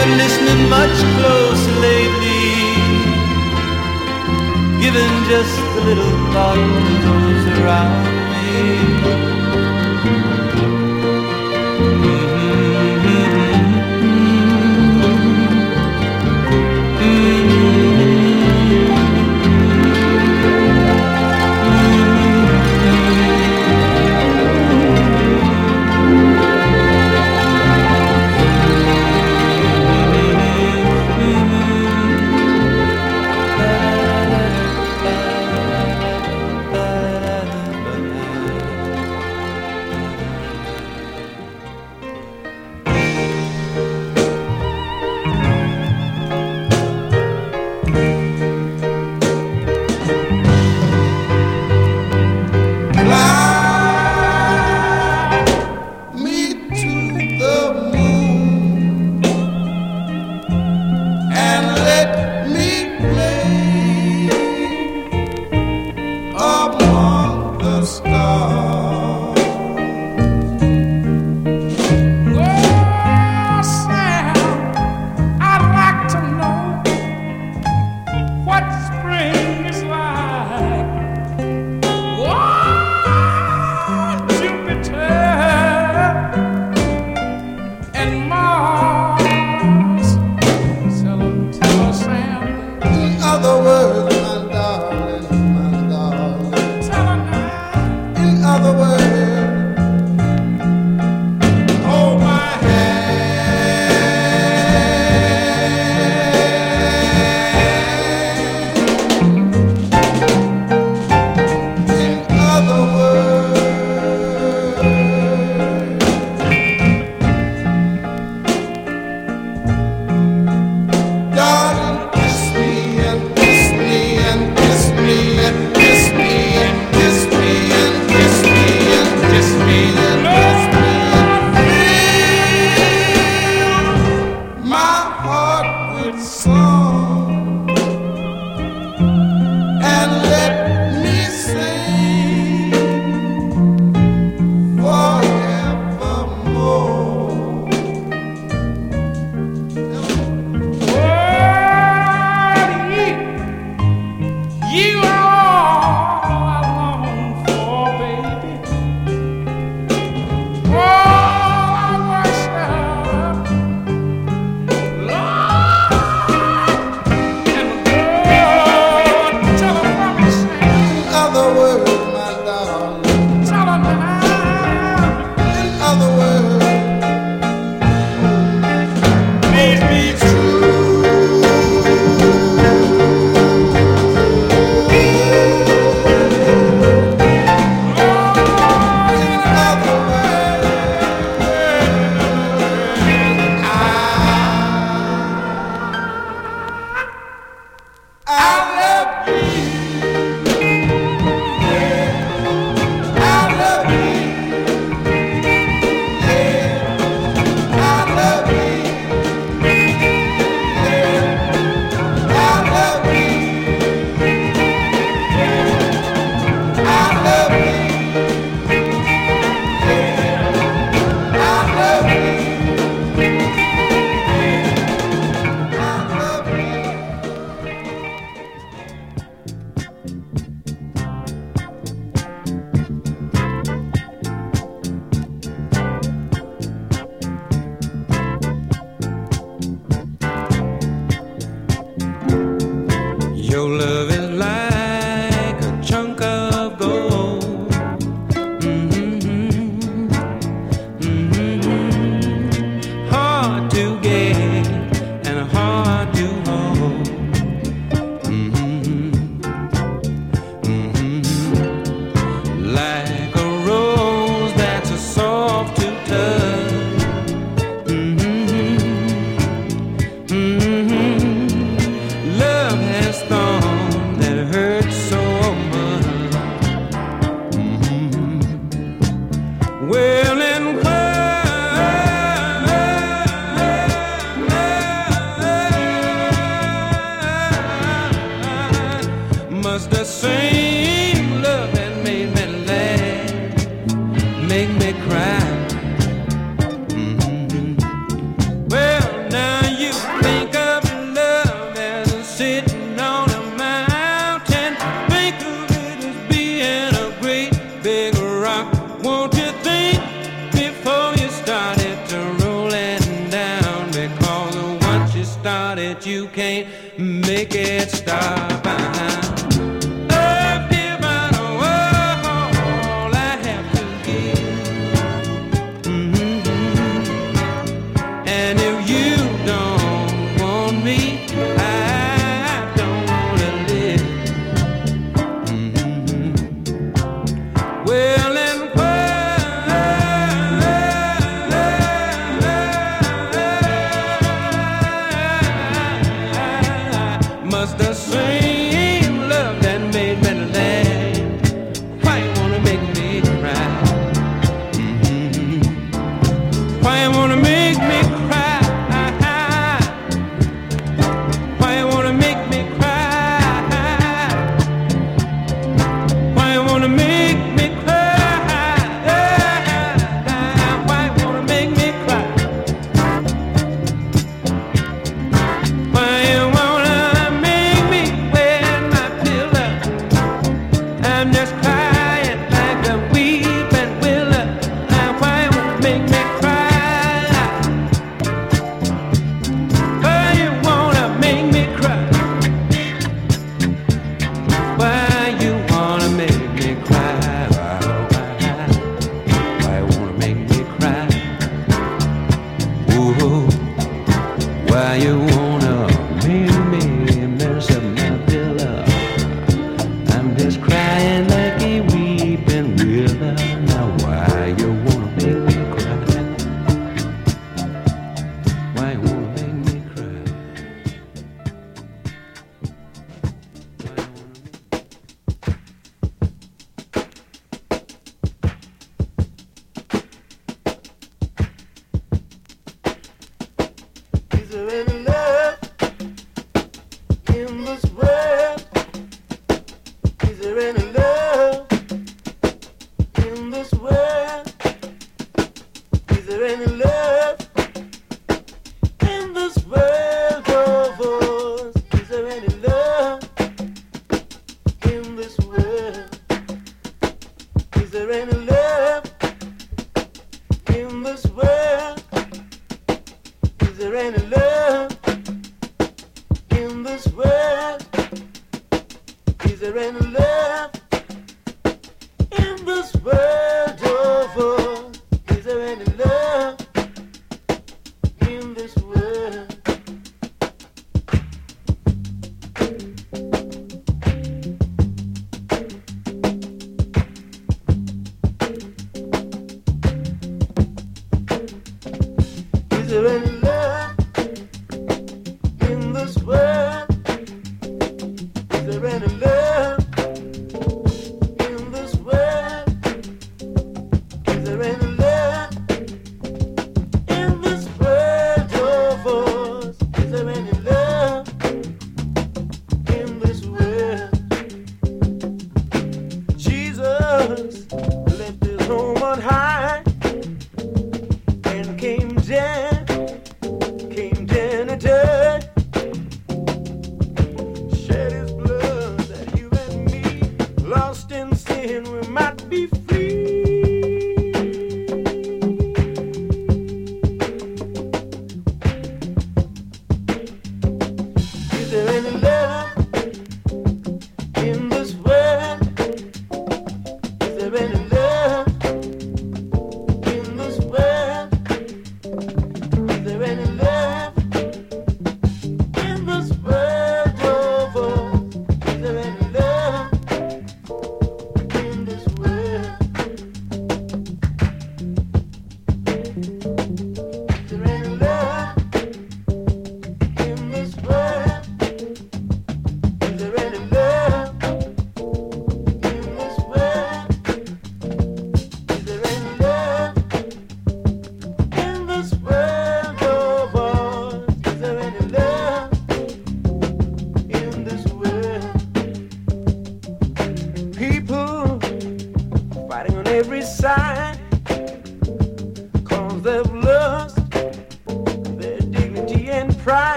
been 0.00 0.16
listening 0.16 0.68
much 0.70 0.96
closer 1.16 1.72
lately, 1.80 2.54
giving 4.80 5.14
just 5.28 5.60
a 5.76 5.82
little 5.88 6.12
thought 6.32 6.56
to 6.86 6.94
those 7.06 7.58
around 7.58 8.04
me. 8.30 9.39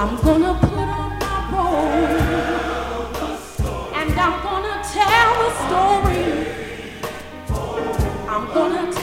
I'm 0.00 0.14
gonna 0.22 0.54
put 0.60 0.78
on 0.78 1.18
my 1.18 1.50
robe 1.52 2.20
and 3.94 4.12
I'm 4.16 4.42
gonna 4.44 4.76
tell 4.94 5.30
the 5.42 5.50
story. 5.66 6.24
I'm 8.28 8.46
gonna. 8.54 8.97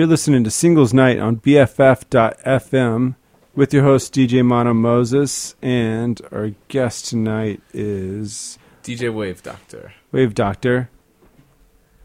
You're 0.00 0.06
listening 0.06 0.44
to 0.44 0.50
Singles 0.50 0.94
Night 0.94 1.18
on 1.18 1.40
BFF.FM 1.40 3.16
with 3.54 3.74
your 3.74 3.82
host 3.82 4.14
DJ 4.14 4.42
Mono 4.42 4.72
Moses, 4.72 5.54
and 5.60 6.18
our 6.32 6.52
guest 6.68 7.04
tonight 7.10 7.60
is 7.74 8.56
DJ 8.82 9.12
Wave 9.12 9.42
Doctor. 9.42 9.92
Wave 10.10 10.32
Doctor. 10.34 10.88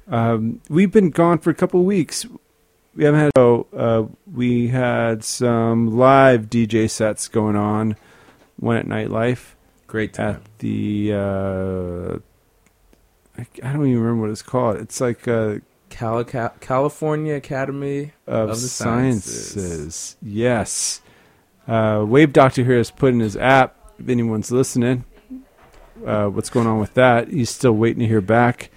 Um, 0.10 0.60
we've 0.68 0.92
been 0.92 1.10
gone 1.10 1.38
for 1.38 1.52
a 1.52 1.54
couple 1.54 1.86
weeks. 1.86 2.26
We 2.98 3.06
haven't 3.06 3.22
had. 3.22 3.32
so 3.38 3.68
uh, 3.74 4.04
we 4.30 4.68
had 4.68 5.24
some 5.24 5.98
live 5.98 6.50
DJ 6.50 6.90
sets 6.90 7.30
going 7.30 7.56
on. 7.56 7.96
One 8.58 8.76
at 8.76 8.88
Nightlife 8.88 9.54
Great 9.88 10.16
time. 10.16 10.36
at 10.36 10.60
the. 10.60 11.14
Uh, 11.14 12.18
I, 13.38 13.48
I 13.64 13.72
don't 13.72 13.88
even 13.88 14.02
remember 14.02 14.24
what 14.24 14.32
it's 14.32 14.42
called. 14.42 14.82
It's 14.82 15.00
like 15.00 15.30
uh, 15.30 15.60
Cali- 15.90 16.26
California 16.60 17.36
Academy 17.36 18.12
of, 18.28 18.50
of 18.50 18.62
the 18.62 18.68
sciences. 18.68 19.52
Sciences. 19.54 20.18
Yes. 20.22 21.02
Uh, 21.68 22.06
Wave 22.08 22.34
Doctor 22.34 22.64
here 22.64 22.78
has 22.78 22.92
put 22.92 23.14
in 23.14 23.20
his 23.20 23.36
app. 23.38 23.76
If 24.00 24.10
anyone's 24.10 24.52
listening, 24.52 25.06
uh, 26.06 26.28
what's 26.28 26.50
going 26.50 26.68
on 26.68 26.80
with 26.80 26.94
that? 26.96 27.30
He's 27.30 27.50
still 27.50 27.72
waiting 27.72 28.00
to 28.00 28.08
hear 28.08 28.22
back. 28.22 28.70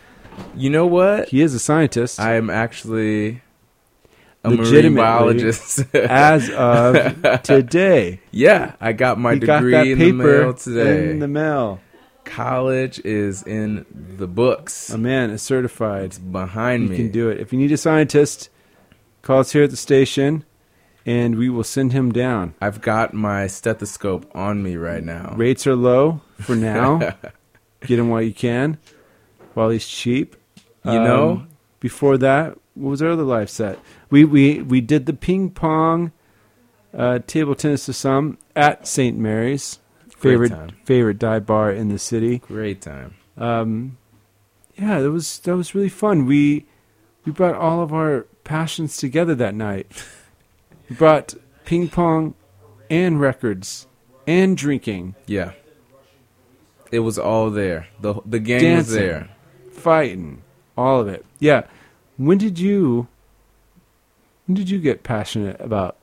You 0.57 0.71
know 0.71 0.87
what? 0.87 1.29
He 1.29 1.43
is 1.43 1.55
a 1.55 1.59
scientist. 1.59 2.21
I 2.21 2.37
am 2.37 2.49
actually 2.51 3.43
a 4.45 4.51
marine 4.51 4.95
biologist. 4.95 5.85
as 5.95 6.49
of 6.51 7.21
today. 7.43 8.21
yeah, 8.31 8.77
I 8.81 8.93
got 8.93 9.19
my 9.19 9.35
he 9.35 9.41
got 9.41 9.57
degree 9.57 9.73
that 9.73 9.87
in 9.89 9.99
the 9.99 10.13
mail 10.13 10.55
today. 10.55 11.11
in 11.11 11.19
the 11.19 11.29
mail. 11.29 11.81
College 12.29 13.01
is 13.05 13.43
in 13.43 13.85
the 14.19 14.27
books. 14.29 14.91
A 14.91 14.99
man 14.99 15.31
is 15.31 15.43
certified. 15.43 16.05
It's 16.05 16.19
behind 16.19 16.85
You 16.85 16.89
me. 16.91 16.97
can 16.97 17.11
do 17.11 17.29
it. 17.31 17.41
If 17.41 17.53
you 17.53 17.59
need 17.59 17.73
a 17.73 17.77
scientist, 17.77 18.49
call 19.23 19.41
us 19.41 19.53
here 19.53 19.65
at 19.65 19.71
the 19.71 19.77
station, 19.77 20.45
and 21.07 21.37
we 21.37 21.49
will 21.49 21.65
send 21.65 21.93
him 21.93 22.13
down. 22.13 22.55
I've 22.61 22.81
got 22.81 23.15
my 23.15 23.47
stethoscope 23.47 24.31
on 24.37 24.63
me 24.63 24.77
right 24.77 25.03
now. 25.03 25.35
Rates 25.37 25.67
are 25.67 25.75
low 25.77 26.21
for 26.41 26.55
now. 26.71 26.99
Get 27.87 27.99
him 27.99 28.09
while 28.09 28.23
you 28.23 28.35
can, 28.35 28.79
while 29.55 29.71
he's 29.71 29.87
cheap. 29.87 30.37
You 30.85 30.93
know? 31.01 31.31
Um, 31.31 31.49
before 31.81 32.17
that, 32.19 32.57
what 32.75 32.91
was 32.91 33.03
our 33.03 33.11
other 33.11 33.23
live 33.25 33.51
set? 33.51 33.79
We 34.11 34.25
we 34.25 34.63
we 34.63 34.81
did 34.81 35.07
the 35.07 35.13
ping 35.13 35.51
pong, 35.51 36.13
uh, 36.97 37.19
table 37.27 37.55
tennis 37.55 37.87
to 37.87 37.93
some 37.93 38.39
at 38.57 38.87
St. 38.87 39.17
Mary's, 39.19 39.79
favorite 40.19 40.53
favorite 40.85 41.19
dive 41.19 41.47
bar 41.47 41.71
in 41.73 41.89
the 41.89 41.99
city. 41.99 42.39
Great 42.39 42.81
time. 42.81 43.15
Um, 43.37 43.97
yeah, 44.77 45.01
that 45.01 45.11
was 45.11 45.39
that 45.41 45.57
was 45.57 45.75
really 45.75 45.89
fun. 45.89 46.27
We 46.27 46.67
we 47.25 47.33
brought 47.33 47.55
all 47.55 47.83
of 47.83 47.93
our 47.93 48.27
passions 48.45 48.97
together 48.97 49.35
that 49.37 49.55
night. 49.55 49.87
We 50.89 50.97
brought 50.97 51.35
ping 51.65 51.89
pong 51.89 52.35
and 52.89 53.21
records 53.21 53.87
and 54.27 54.57
drinking, 54.57 55.15
Yeah. 55.27 55.53
It 56.91 57.01
was 57.01 57.19
all 57.19 57.51
there. 57.51 57.87
The 58.01 58.15
the 58.25 58.39
gang 58.39 58.77
was 58.77 58.87
Dancing. 58.89 58.97
there. 58.97 59.29
fighting, 59.71 60.43
all 60.77 61.01
of 61.01 61.09
it. 61.09 61.27
Yeah. 61.39 61.65
When 62.17 62.39
did 62.39 62.59
you 62.59 63.09
when 64.47 64.55
did 64.55 64.71
you 64.71 64.79
get 64.79 65.03
passionate 65.03 65.61
about 65.61 65.98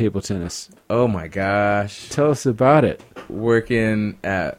table 0.00 0.22
tennis? 0.22 0.70
Oh 0.88 1.06
my 1.06 1.28
gosh. 1.28 2.08
Tell 2.08 2.30
us 2.30 2.46
about 2.46 2.84
it. 2.86 3.02
Working 3.28 4.18
at 4.24 4.58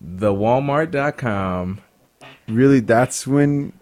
the 0.00 0.32
Walmart.com. 0.32 1.80
Really, 2.48 2.80
that's 2.80 3.26
when 3.28 3.72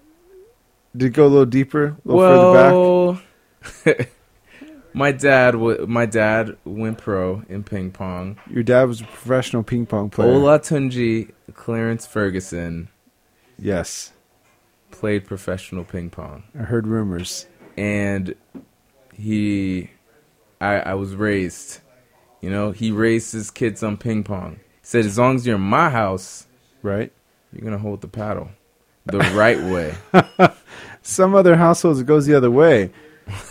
did 0.94 1.06
it 1.06 1.10
go 1.14 1.24
a 1.24 1.28
little 1.28 1.46
deeper, 1.46 1.86
a 1.86 1.96
little 2.04 2.20
further 2.20 2.52
back? 2.52 3.94
Well, 3.94 4.06
my 4.92 5.10
dad 5.12 5.52
w- 5.52 5.86
my 5.86 6.04
dad 6.04 6.56
went 6.66 6.98
pro 6.98 7.42
in 7.48 7.64
ping 7.64 7.90
pong. 7.90 8.38
Your 8.50 8.62
dad 8.62 8.84
was 8.84 9.00
a 9.00 9.04
professional 9.04 9.62
ping 9.62 9.86
pong 9.86 10.10
player. 10.10 10.28
Olatunji 10.30 11.32
Clarence 11.54 12.06
Ferguson 12.06 12.88
Yes, 13.58 14.12
played 14.90 15.24
professional 15.24 15.84
ping 15.84 16.10
pong. 16.10 16.42
I 16.58 16.62
heard 16.64 16.86
rumors. 16.86 17.46
and 17.76 18.34
he 19.14 19.90
I, 20.60 20.74
I 20.80 20.94
was 20.94 21.14
raised 21.14 21.80
you 22.40 22.50
know 22.50 22.70
he 22.72 22.90
raised 22.90 23.32
his 23.32 23.50
kids 23.50 23.82
on 23.82 23.96
ping 23.96 24.22
pong 24.24 24.56
he 24.56 24.60
said 24.82 25.04
as 25.04 25.18
long 25.18 25.36
as 25.36 25.46
you're 25.46 25.56
in 25.56 25.62
my 25.62 25.90
house 25.90 26.46
Right. 26.82 27.12
you're 27.52 27.64
gonna 27.64 27.78
hold 27.78 28.00
the 28.00 28.08
paddle 28.08 28.48
the 29.06 29.18
right 29.18 29.60
way 29.60 29.94
Some 31.02 31.34
other 31.34 31.56
households 31.56 32.00
it 32.00 32.06
goes 32.06 32.26
the 32.26 32.34
other 32.34 32.50
way. 32.50 32.90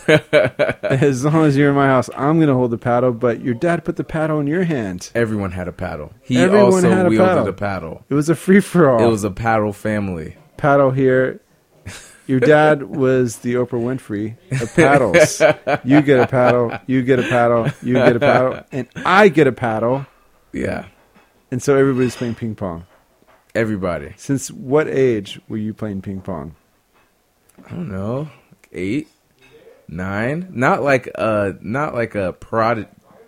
as 0.08 1.24
long 1.24 1.44
as 1.44 1.56
you're 1.56 1.70
in 1.70 1.74
my 1.74 1.86
house, 1.86 2.08
I'm 2.16 2.38
gonna 2.40 2.54
hold 2.54 2.70
the 2.70 2.78
paddle. 2.78 3.12
But 3.12 3.40
your 3.42 3.54
dad 3.54 3.84
put 3.84 3.96
the 3.96 4.04
paddle 4.04 4.38
in 4.40 4.46
your 4.46 4.64
hand. 4.64 5.10
everyone 5.14 5.52
had 5.52 5.68
a 5.68 5.72
paddle 5.72 6.12
he 6.22 6.38
Everyone 6.38 6.64
also 6.72 6.90
had 6.90 7.06
a 7.06 7.08
wielded 7.08 7.26
paddle. 7.26 7.48
a 7.48 7.52
paddle 7.52 8.04
It 8.08 8.14
was 8.14 8.28
a 8.28 8.34
free 8.34 8.60
for 8.60 8.88
all. 8.90 9.02
it 9.04 9.08
was 9.10 9.24
a 9.24 9.30
paddle 9.30 9.72
family 9.72 10.36
paddle 10.56 10.90
here. 10.90 11.40
Your 12.28 12.38
dad 12.40 12.82
was 12.84 13.38
the 13.38 13.54
Oprah 13.54 13.80
Winfrey 13.82 14.36
of 14.62 14.72
paddles. 14.76 15.40
you 15.84 16.02
get 16.02 16.20
a 16.20 16.26
paddle, 16.26 16.78
you 16.86 17.02
get 17.02 17.18
a 17.18 17.22
paddle, 17.22 17.68
you 17.82 17.94
get 17.94 18.14
a 18.16 18.20
paddle, 18.20 18.60
and 18.70 18.86
I 19.04 19.28
get 19.28 19.46
a 19.46 19.52
paddle. 19.52 20.06
yeah 20.52 20.86
And 21.50 21.62
so 21.62 21.74
everybody's 21.76 22.14
playing 22.16 22.34
ping 22.36 22.54
pong. 22.54 22.84
everybody 23.54 24.12
Since 24.16 24.50
what 24.50 24.86
age 24.88 25.40
were 25.48 25.56
you 25.56 25.72
playing 25.74 26.02
ping 26.02 26.20
pong? 26.20 26.54
i 27.66 27.70
don't 27.70 27.88
know 27.90 28.28
eight 28.72 29.08
nine 29.88 30.48
not 30.50 30.82
like 30.82 31.06
a 31.16 31.56
not 31.60 31.94
like 31.94 32.14
a 32.14 32.32
prod, 32.34 32.86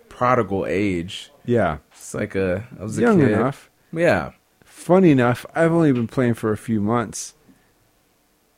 prodigal 0.09 0.65
age 0.67 1.31
Yeah, 1.43 1.79
it's 1.91 2.13
like 2.13 2.35
a 2.35 2.67
i 2.79 2.83
was 2.83 2.97
a 2.97 3.01
young 3.01 3.19
kid. 3.19 3.31
enough. 3.31 3.69
yeah 3.91 4.31
Funny 4.63 5.11
enough, 5.11 5.45
I've 5.53 5.71
only 5.71 5.91
been 5.91 6.07
playing 6.07 6.33
for 6.33 6.51
a 6.51 6.57
few 6.57 6.81
months, 6.81 7.35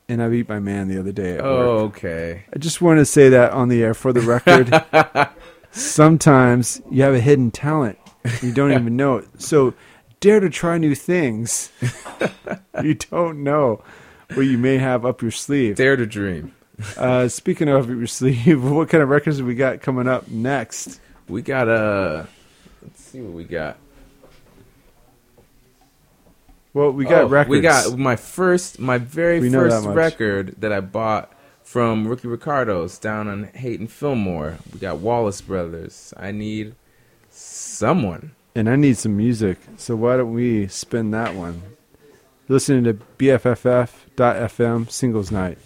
and 0.09 0.21
I 0.21 0.30
beat 0.30 0.49
my 0.49 0.59
man 0.59 0.88
the 0.88 0.99
other 0.99 1.11
day 1.11 1.35
at 1.35 1.41
oh 1.41 1.57
work. 1.85 1.95
okay 1.95 2.45
I 2.53 2.59
just 2.59 2.81
want 2.81 2.99
to 2.99 3.05
say 3.05 3.30
that 3.30 3.51
on 3.51 3.69
the 3.69 3.81
air 3.84 3.93
for 3.93 4.11
the 4.13 4.21
record. 4.21 5.30
Sometimes 5.71 6.81
you 6.91 7.01
have 7.03 7.13
a 7.15 7.19
hidden 7.19 7.49
talent, 7.51 7.97
you 8.41 8.51
don't 8.51 8.71
even 8.71 8.95
know 8.95 9.17
it. 9.17 9.27
So 9.41 9.73
dare 10.19 10.39
to 10.39 10.49
try 10.49 10.77
new 10.77 10.93
things. 10.95 11.71
you 12.84 12.93
don't 12.93 13.43
know 13.43 13.84
what 14.35 14.43
you 14.43 14.57
may 14.57 14.77
have 14.77 15.05
up 15.05 15.21
your 15.21 15.31
sleeve. 15.31 15.75
dare 15.75 15.95
to 15.95 16.05
dream 16.05 16.53
Uh, 16.97 17.27
speaking 17.27 17.69
of 17.69 17.89
your 17.89 18.07
sleeve, 18.07 18.63
what 18.71 18.89
kind 18.89 19.03
of 19.03 19.09
records 19.09 19.38
have 19.38 19.47
we 19.47 19.55
got 19.55 19.81
coming 19.81 20.07
up 20.07 20.27
next? 20.30 20.99
We 21.27 21.41
got 21.41 21.67
uh 21.69 22.25
let's 22.81 23.01
see 23.03 23.21
what 23.21 23.34
we 23.34 23.43
got. 23.45 23.77
Well, 26.73 26.91
we 26.91 27.05
got 27.05 27.25
Oh, 27.25 27.27
records. 27.27 27.49
We 27.51 27.61
got 27.61 27.97
my 27.97 28.15
first 28.15 28.79
my 28.79 28.97
very 28.97 29.39
We 29.39 29.49
know 29.49 29.63
that 29.67 29.83
first 29.83 29.95
record 29.95 30.55
that 30.61 30.71
I 30.73 30.79
bought 30.81 31.31
from 31.63 32.05
Rooky 32.07 32.29
Ricardo's 32.29 32.97
down 32.97 33.27
on 33.27 33.45
Haight 33.53 33.79
and 33.79 33.91
Fillmore. 33.91 34.57
We 34.73 34.79
got 34.79 34.97
Wallace 34.99 35.41
Brothers. 35.41 36.13
I 36.17 36.31
need 36.31 36.75
someone. 37.29 38.31
and 38.55 38.69
I 38.69 38.75
need 38.75 38.97
some 38.97 39.15
music. 39.17 39.57
So 39.77 39.95
why 39.95 40.17
don't 40.17 40.33
we 40.33 40.67
spin 40.67 41.11
that 41.11 41.35
one? 41.35 41.61
Listening 42.47 42.83
to 42.85 42.93
BFF.FM 43.17 44.89
Singles 44.91 45.31
Night. 45.31 45.57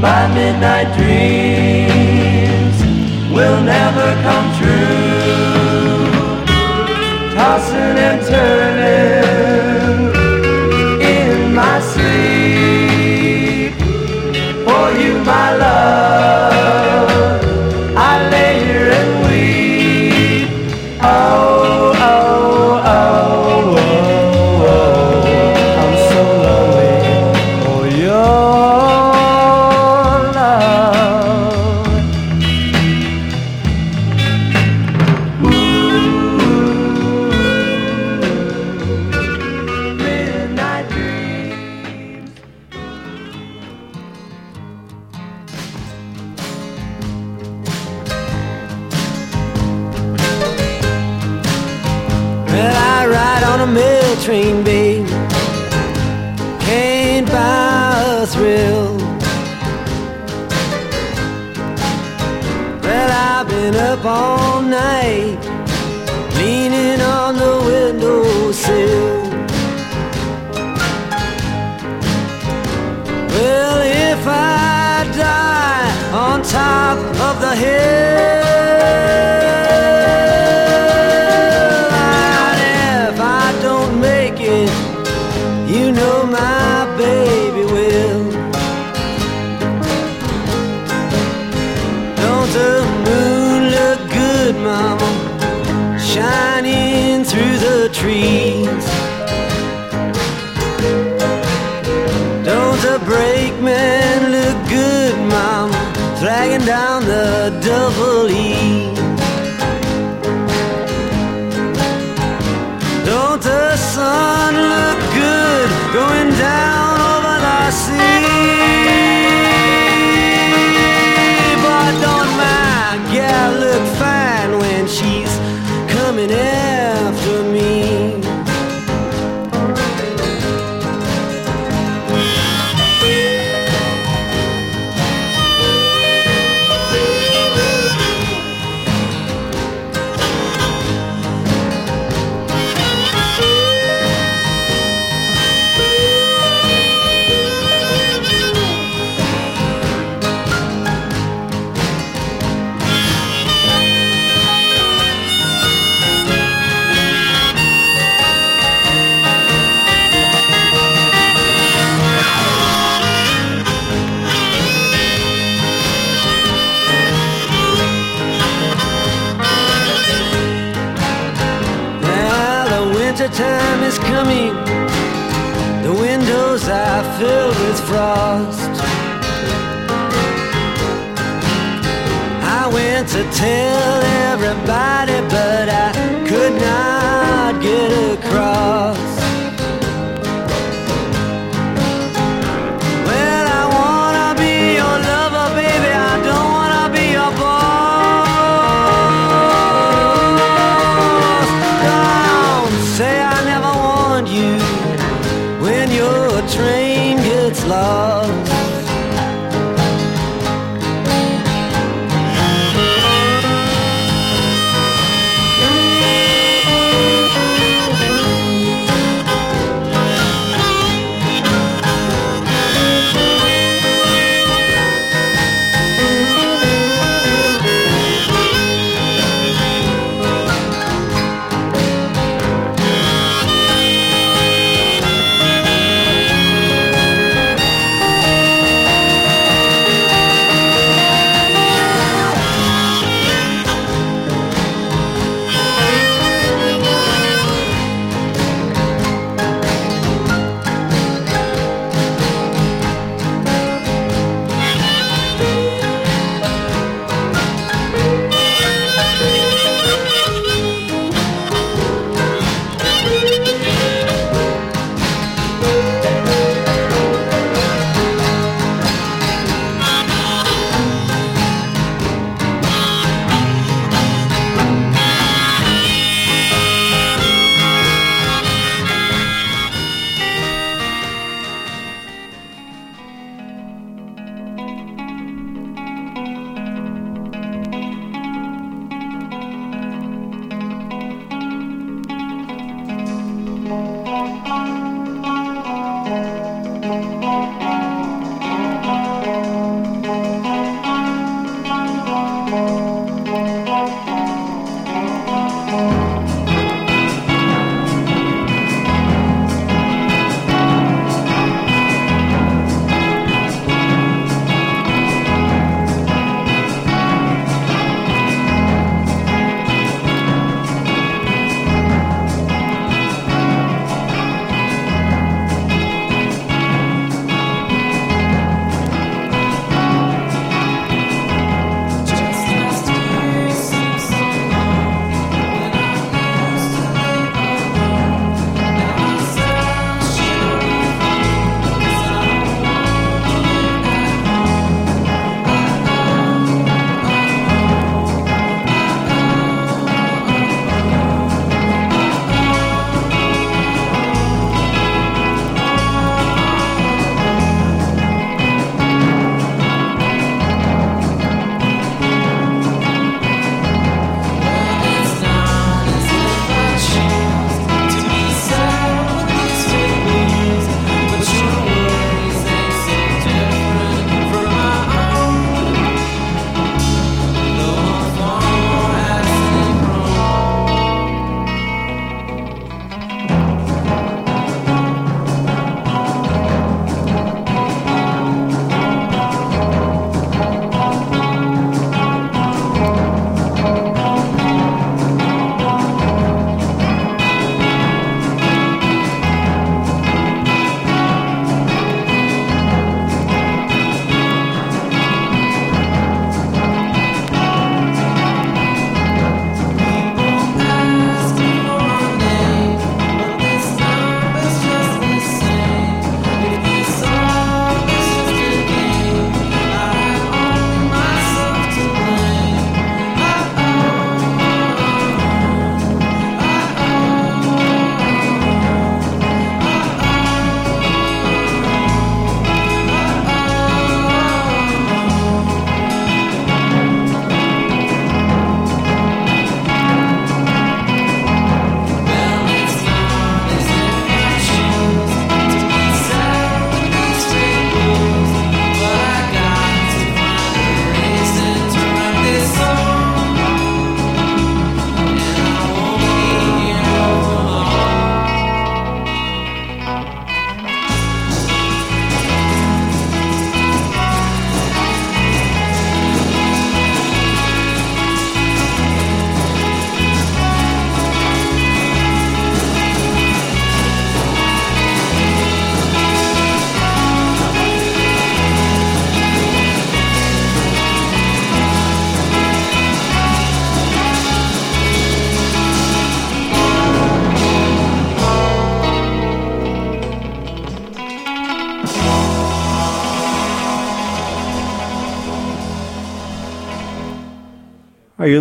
My 0.00 0.28
midnight 0.32 0.94
dreams 0.96 1.88
will 3.34 3.60
never 3.64 4.14
come 4.22 4.48
true. 4.56 6.04
Tossing 7.34 7.98
and 7.98 8.22
turning. 8.24 8.77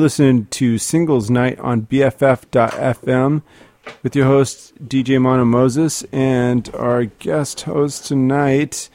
Listening 0.08 0.46
to 0.46 0.78
Singles 0.78 1.30
Night 1.30 1.60
on 1.60 1.82
BFF.FM 1.82 3.42
with 4.04 4.16
your 4.16 4.26
host, 4.26 4.74
DJ 4.88 5.22
Mono 5.22 5.44
Moses, 5.44 6.04
and 6.14 6.74
our 6.74 7.04
guest 7.04 7.64
host 7.64 8.06
tonight, 8.06 8.90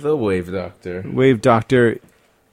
The 0.00 0.16
Wave 0.16 0.50
Doctor. 0.50 1.04
Wave 1.06 1.42
Doctor. 1.42 1.98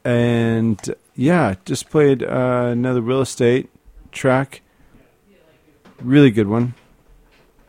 And 0.03 0.93
yeah, 1.15 1.55
just 1.63 1.89
played 1.89 2.21
uh, 2.21 2.67
another 2.73 2.99
real 2.99 3.21
estate 3.21 3.69
track. 4.11 4.61
Really 6.01 6.31
good 6.31 6.49
one. 6.49 6.73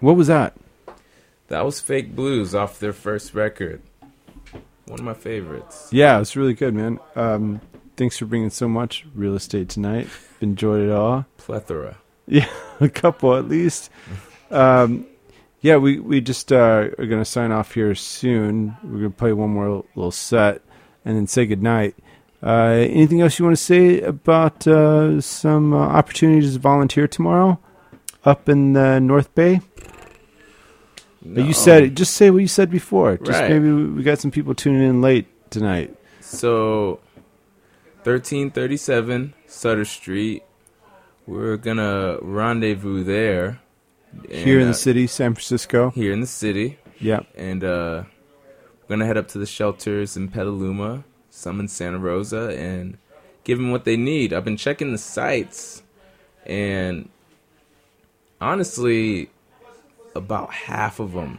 What 0.00 0.16
was 0.16 0.26
that? 0.26 0.56
That 1.46 1.64
was 1.64 1.78
Fake 1.78 2.16
Blues 2.16 2.52
off 2.52 2.80
their 2.80 2.92
first 2.92 3.32
record. 3.32 3.80
One 4.86 4.98
of 4.98 5.04
my 5.04 5.14
favorites. 5.14 5.88
Yeah, 5.92 6.20
it's 6.20 6.34
really 6.34 6.54
good, 6.54 6.74
man. 6.74 6.98
Um, 7.14 7.60
thanks 7.96 8.18
for 8.18 8.26
bringing 8.26 8.50
so 8.50 8.68
much 8.68 9.06
real 9.14 9.36
estate 9.36 9.68
tonight. 9.68 10.08
Enjoyed 10.42 10.82
it 10.88 10.90
all. 10.92 11.24
Plethora. 11.38 11.96
Yeah, 12.26 12.48
a 12.80 12.88
couple 12.88 13.34
at 13.36 13.48
least. 13.48 13.90
Um, 14.50 15.06
yeah, 15.60 15.76
we 15.76 16.00
we 16.00 16.20
just 16.20 16.52
uh, 16.52 16.56
are 16.98 17.06
going 17.06 17.20
to 17.20 17.24
sign 17.24 17.52
off 17.52 17.74
here 17.74 17.94
soon. 17.94 18.76
We're 18.82 18.98
going 18.98 19.12
to 19.12 19.16
play 19.18 19.32
one 19.32 19.50
more 19.50 19.84
little 19.94 20.10
set 20.10 20.62
and 21.04 21.16
then 21.16 21.26
say 21.26 21.46
goodnight. 21.46 21.94
Uh, 22.42 22.74
anything 22.90 23.20
else 23.20 23.38
you 23.38 23.44
want 23.44 23.56
to 23.56 23.62
say 23.62 24.00
about 24.00 24.66
uh, 24.66 25.20
some 25.20 25.72
uh, 25.72 25.78
opportunities 25.78 26.54
to 26.54 26.58
volunteer 26.58 27.06
tomorrow 27.06 27.58
up 28.24 28.48
in 28.48 28.72
the 28.72 28.98
North 28.98 29.32
Bay? 29.36 29.60
No. 31.24 31.44
You 31.44 31.52
said 31.52 31.96
just 31.96 32.14
say 32.14 32.30
what 32.30 32.38
you 32.38 32.48
said 32.48 32.68
before. 32.70 33.16
Just 33.18 33.38
Right. 33.40 33.50
maybe 33.50 33.70
we 33.70 33.84
we 33.84 34.02
got 34.02 34.18
some 34.18 34.32
people 34.32 34.54
tuning 34.56 34.82
in 34.82 35.00
late 35.00 35.26
tonight. 35.50 35.94
So, 36.20 36.98
1337 38.04 39.32
Sutter 39.46 39.84
Street. 39.84 40.42
We're 41.24 41.56
gonna 41.56 42.18
rendezvous 42.20 43.04
there. 43.04 43.60
Here 44.28 44.58
in 44.58 44.66
the 44.66 44.70
uh, 44.70 44.74
city, 44.74 45.06
San 45.06 45.34
Francisco. 45.34 45.90
Here 45.90 46.12
in 46.12 46.20
the 46.20 46.26
city. 46.26 46.78
Yep. 46.98 47.28
And 47.36 47.62
uh, 47.62 48.02
we're 48.82 48.88
gonna 48.88 49.06
head 49.06 49.16
up 49.16 49.28
to 49.28 49.38
the 49.38 49.46
shelters 49.46 50.16
in 50.16 50.28
Petaluma, 50.28 51.04
some 51.30 51.60
in 51.60 51.68
Santa 51.68 51.98
Rosa, 51.98 52.48
and 52.58 52.98
give 53.44 53.58
them 53.58 53.70
what 53.70 53.84
they 53.84 53.96
need. 53.96 54.32
I've 54.32 54.44
been 54.44 54.56
checking 54.56 54.90
the 54.90 54.98
sites, 54.98 55.84
and 56.44 57.08
honestly, 58.40 59.30
about 60.16 60.52
half 60.52 60.98
of 60.98 61.12
them 61.12 61.38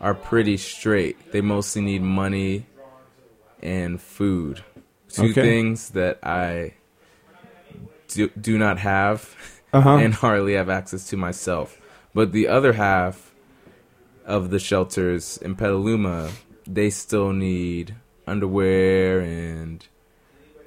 are 0.00 0.14
pretty 0.14 0.56
straight. 0.56 1.30
They 1.30 1.40
mostly 1.40 1.82
need 1.82 2.02
money 2.02 2.66
and 3.62 4.00
food. 4.00 4.64
Two 5.16 5.30
Okay. 5.30 5.42
things 5.42 5.90
that 5.90 6.18
I 6.22 6.74
do, 8.08 8.28
do 8.40 8.58
not 8.58 8.78
have 8.78 9.34
Uh-huh. 9.72 9.96
and 9.96 10.14
hardly 10.14 10.54
have 10.54 10.68
access 10.68 11.08
to 11.08 11.16
myself. 11.16 11.80
But 12.14 12.32
the 12.32 12.46
other 12.48 12.74
half 12.74 13.32
of 14.24 14.50
the 14.50 14.58
shelters 14.58 15.36
in 15.38 15.56
Petaluma, 15.56 16.30
they 16.66 16.90
still 16.90 17.32
need 17.32 17.94
underwear 18.26 19.20
and 19.20 19.86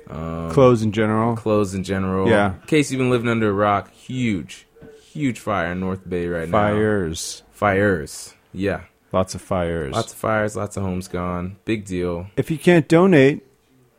um, 0.09 0.51
Clothes 0.51 0.81
in 0.83 0.91
general. 0.91 1.35
Clothes 1.35 1.73
in 1.73 1.83
general. 1.83 2.29
Yeah. 2.29 2.55
In 2.55 2.67
case 2.67 2.91
you've 2.91 2.99
been 2.99 3.09
living 3.09 3.29
under 3.29 3.49
a 3.49 3.53
rock, 3.53 3.91
huge, 3.93 4.67
huge 5.11 5.39
fire 5.39 5.71
in 5.71 5.79
North 5.79 6.07
Bay 6.07 6.27
right 6.27 6.47
now. 6.47 6.51
Fires. 6.51 7.43
Fires. 7.51 8.33
Yeah. 8.53 8.81
Lots 9.13 9.35
of 9.35 9.41
fires. 9.41 9.93
Lots 9.93 10.11
of 10.11 10.17
fires, 10.19 10.55
lots 10.55 10.75
of 10.77 10.83
homes 10.83 11.07
gone. 11.07 11.55
Big 11.65 11.85
deal. 11.85 12.27
If 12.35 12.51
you 12.51 12.57
can't 12.57 12.87
donate, 12.89 13.43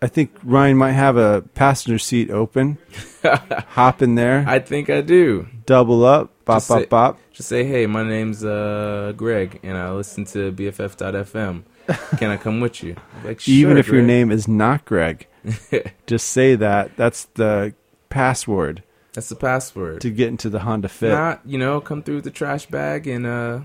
I 0.00 0.06
think 0.06 0.30
Ryan 0.44 0.76
might 0.76 0.92
have 0.92 1.16
a 1.16 1.42
passenger 1.54 1.98
seat 1.98 2.30
open. 2.30 2.78
Hop 3.24 4.00
in 4.02 4.14
there. 4.14 4.44
I 4.46 4.58
think 4.60 4.88
I 4.90 5.00
do. 5.00 5.48
Double 5.66 6.04
up. 6.04 6.30
Bop, 6.44 6.56
Just 6.58 6.68
bop, 6.68 6.78
say- 6.80 6.86
bop. 6.86 7.18
Just 7.32 7.48
say, 7.48 7.64
hey, 7.64 7.86
my 7.86 8.02
name's 8.02 8.44
uh, 8.44 9.12
Greg, 9.16 9.60
and 9.62 9.76
I 9.78 9.92
listen 9.92 10.24
to 10.26 10.50
BFF.FM. 10.52 11.62
Can 12.18 12.30
I 12.30 12.36
come 12.36 12.60
with 12.60 12.82
you? 12.82 12.96
Like, 13.24 13.46
Even 13.48 13.72
"Sure, 13.74 13.78
if 13.78 13.88
your 13.88 14.02
name 14.02 14.30
is 14.32 14.48
not 14.48 14.84
Greg. 14.84 15.26
just 16.06 16.28
say 16.28 16.54
that. 16.56 16.96
That's 16.96 17.26
the 17.34 17.74
password 18.08 18.82
That's 19.14 19.28
the 19.28 19.36
password. 19.36 20.00
to 20.02 20.10
get 20.10 20.28
into 20.28 20.50
the 20.50 20.60
Honda 20.60 20.88
Fit. 20.88 21.10
Not, 21.12 21.40
you 21.46 21.58
know, 21.58 21.80
come 21.80 22.02
through 22.02 22.16
with 22.16 22.24
the 22.24 22.30
trash 22.30 22.66
bag 22.66 23.06
and 23.06 23.24
uh, 23.26 23.60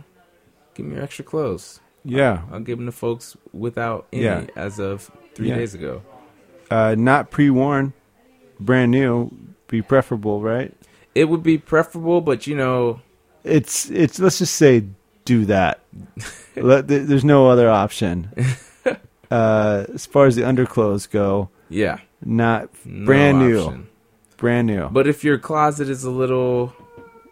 give 0.75 0.85
me 0.85 0.95
your 0.95 1.03
extra 1.03 1.25
clothes. 1.25 1.79
Yeah. 2.05 2.43
I'll, 2.49 2.55
I'll 2.55 2.59
give 2.59 2.77
them 2.77 2.85
to 2.85 2.91
folks 2.91 3.35
without 3.53 4.07
any 4.13 4.23
Yeah. 4.23 4.45
as 4.55 4.79
of 4.79 5.09
three 5.35 5.49
Yeah. 5.49 5.55
days 5.55 5.73
ago. 5.73 6.03
Uh, 6.69 6.95
not 6.97 7.31
pre 7.31 7.49
worn. 7.49 7.93
Brand 8.59 8.91
new. 8.91 9.31
Be 9.67 9.81
preferable, 9.81 10.41
right? 10.41 10.73
It 11.15 11.25
would 11.25 11.43
be 11.43 11.57
preferable, 11.57 12.21
but 12.21 12.47
you 12.47 12.55
know, 12.55 13.01
It's 13.43 13.89
it's 13.89 14.19
let's 14.19 14.39
just 14.39 14.55
say 14.55 14.85
do 15.25 15.45
that. 15.45 15.79
Let, 16.55 16.87
there's 16.87 17.25
no 17.25 17.49
other 17.49 17.69
option. 17.69 18.29
Uh, 19.31 19.87
as 19.91 20.05
far 20.05 20.27
as 20.27 20.35
the 20.35 20.43
underclothes 20.43 21.07
go, 21.07 21.49
yeah, 21.67 21.97
not 22.23 22.69
no 22.85 23.05
brand 23.05 23.39
new. 23.39 23.87
Brand 24.37 24.67
new. 24.67 24.89
But 24.89 25.07
if 25.07 25.23
your 25.23 25.39
closet 25.39 25.89
is 25.89 26.03
a 26.03 26.11
little, 26.11 26.71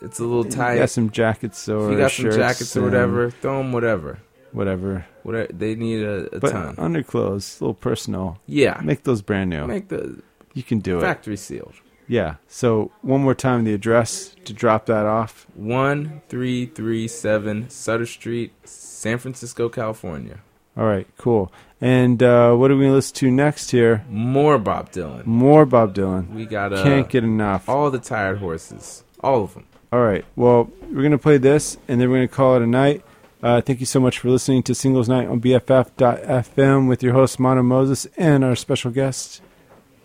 it's 0.02 0.18
a 0.18 0.24
little 0.24 0.45
tight. 0.45 0.74
You 0.74 0.80
got 0.80 0.90
some 0.90 1.12
jackets 1.12 1.70
or 1.70 1.86
if 1.86 1.91
you 1.91 1.98
got 1.99 2.12
some 2.12 2.32
jackets 2.32 2.76
or 2.76 2.82
whatever, 2.82 3.30
throw 3.30 3.60
them 3.60 3.72
whatever. 3.72 4.18
Whatever. 4.52 5.06
Whatever 5.23 5.52
they 5.53 5.76
need 5.76 6.03
a, 6.03 6.35
a 6.35 6.39
But 6.39 6.52
ton. 6.52 6.76
underclothes, 6.77 7.60
a 7.60 7.64
little 7.64 7.73
personal. 7.73 8.39
Yeah. 8.48 8.80
Make 8.84 9.03
those 9.03 9.22
brand 9.22 9.49
new. 9.49 9.65
Make 9.68 9.88
the 9.89 10.22
you 10.53 10.64
can 10.64 10.80
do 10.80 10.98
it. 10.98 11.02
factory 11.02 11.38
sealed. 11.38 11.73
Yeah. 12.07 12.35
So 12.48 12.91
one 13.02 13.22
more 13.22 13.35
time 13.35 13.64
the 13.64 13.73
address 13.73 14.35
to 14.45 14.53
drop 14.53 14.85
that 14.88 15.06
off. 15.06 15.48
One 15.56 16.22
three 16.30 16.65
three 16.65 17.07
seven 17.07 17.69
Sutter 17.69 18.06
Street, 18.06 18.53
San 18.65 19.18
Francisco, 19.18 19.69
California. 19.69 20.39
All 20.77 20.85
right, 20.85 21.07
cool. 21.18 21.52
And 21.81 22.22
uh, 22.23 22.53
what 22.56 22.72
are 22.72 22.76
we 22.77 22.84
gonna 22.85 22.95
listen 22.95 23.15
to 23.18 23.31
next 23.31 23.72
here? 23.72 24.06
More 24.10 24.57
Bob 24.57 24.91
Dylan. 24.91 25.26
More 25.26 25.65
Bob 25.65 25.93
Dylan. 25.95 26.34
We 26.34 26.45
got 26.45 26.73
uh, 26.73 26.84
Can't 26.84 27.10
get 27.10 27.23
enough. 27.23 27.68
all 27.69 27.91
the 27.91 27.99
tired 27.99 28.38
horses, 28.39 29.03
all 29.22 29.43
of 29.43 29.53
them. 29.53 29.65
All 29.93 30.02
right. 30.02 30.23
Well, 30.38 30.69
we're 30.84 31.02
going 31.02 31.11
to 31.11 31.18
play 31.18 31.38
this, 31.38 31.76
and 31.89 31.99
then 31.99 32.10
we're 32.10 32.19
going 32.19 32.30
to 32.30 32.34
call 32.34 32.56
it 32.56 32.61
a 32.61 32.68
night. 32.68 33.03
Uh, 33.41 33.59
thank 33.59 33.80
you 33.80 33.88
so 33.88 33.99
much 33.99 34.19
for 34.19 34.30
listening 34.30 34.61
to 34.61 34.76
Singles 34.76 35.09
Night 35.09 35.27
on 35.27 35.41
BFF.FM 35.41 36.88
with 36.88 37.01
your 37.01 37.13
host, 37.13 37.39
Mono 37.39 37.63
Moses, 37.63 38.05
and 38.15 38.43
our 38.43 38.55
special 38.55 38.91
guest, 38.91 39.41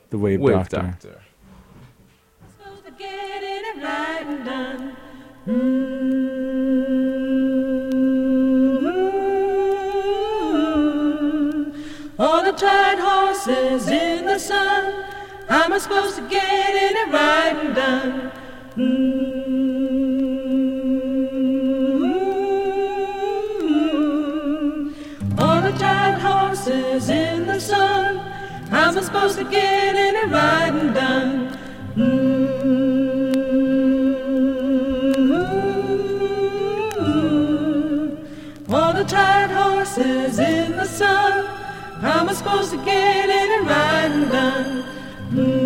the 0.09 0.17
Wave, 0.17 0.41
Wave 0.41 0.69
Doctor. 0.71 0.97
Doctor. 1.03 1.23
All 12.19 12.43
the 12.43 12.53
tired 12.53 12.99
horses 12.99 13.89
in 13.89 14.25
the 14.25 14.39
sun. 14.39 15.05
How 15.51 15.65
am 15.65 15.75
I 15.75 15.79
supposed 15.79 16.17
to 16.17 16.27
get 16.29 16.43
in 16.43 16.97
it 16.97 17.13
right 17.13 17.67
and 17.67 17.75
done? 17.75 18.33
Mm. 18.77 19.26
Sun. 28.67 28.75
How 28.75 28.89
am 28.91 28.99
I 28.99 29.01
supposed 29.01 29.39
to 29.39 29.45
get 29.45 29.95
right 30.31 30.73
and 30.73 30.95
done? 30.95 31.59
Mm. 31.97 32.37
All 38.69 38.93
the 38.93 39.05
tired 39.05 39.51
horses 39.51 40.39
in 40.39 40.73
the 40.73 40.85
sun. 40.85 41.47
How 42.01 42.21
am 42.21 42.29
I 42.29 42.33
supposed 42.35 42.71
to 42.73 42.85
get 42.85 43.29
right 43.67 44.11
and 44.11 44.31
done? 44.31 44.85
All 45.33 45.66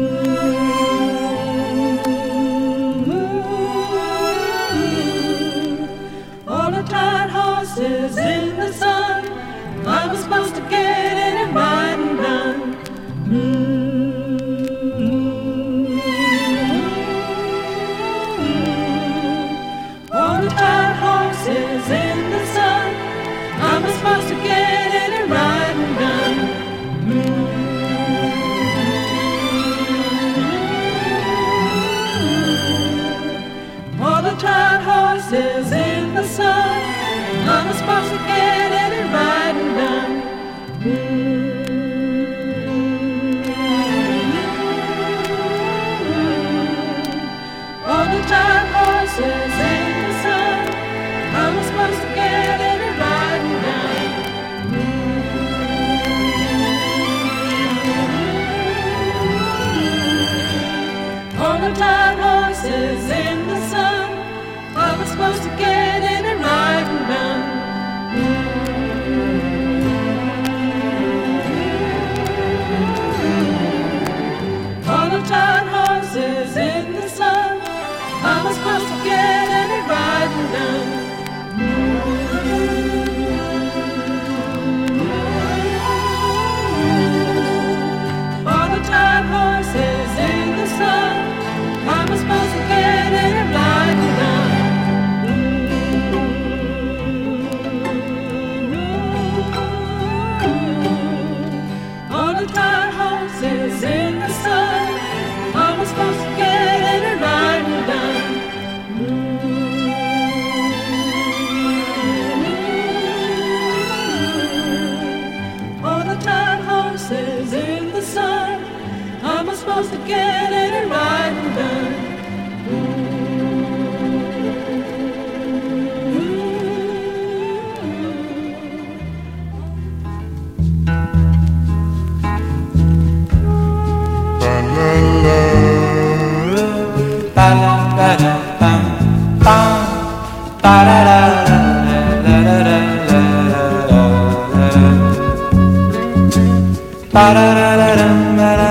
ba 147.12 147.34
da 147.34 147.54
da 147.54 147.76
da 147.76 148.56
da 148.56 148.69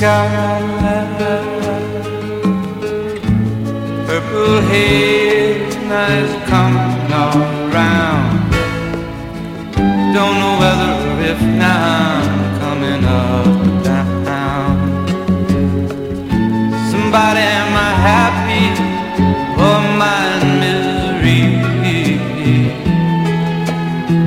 scarlet 0.00 1.44
Purple 4.06 4.60
haze 4.70 5.76
is 6.20 6.32
coming 6.48 7.12
all 7.22 7.42
around 7.64 8.32
Don't 10.16 10.36
know 10.40 10.54
whether 10.62 10.92
or 11.08 11.18
if 11.32 11.40
now 11.42 12.22
I'm 12.32 12.60
coming 12.62 13.02
up 13.04 13.46
or 13.46 13.82
down. 13.84 14.74
Somebody 16.90 17.44
am 17.60 17.72
I 17.88 17.92
happy 18.10 18.66
or 19.66 19.80
my 20.02 20.24
misery? 20.62 21.42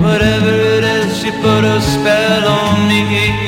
Whatever 0.04 0.54
it 0.76 0.84
is 0.98 1.18
she 1.18 1.32
put 1.32 1.64
a 1.64 1.82
spell 1.82 2.48
on 2.48 2.88
me. 2.88 3.43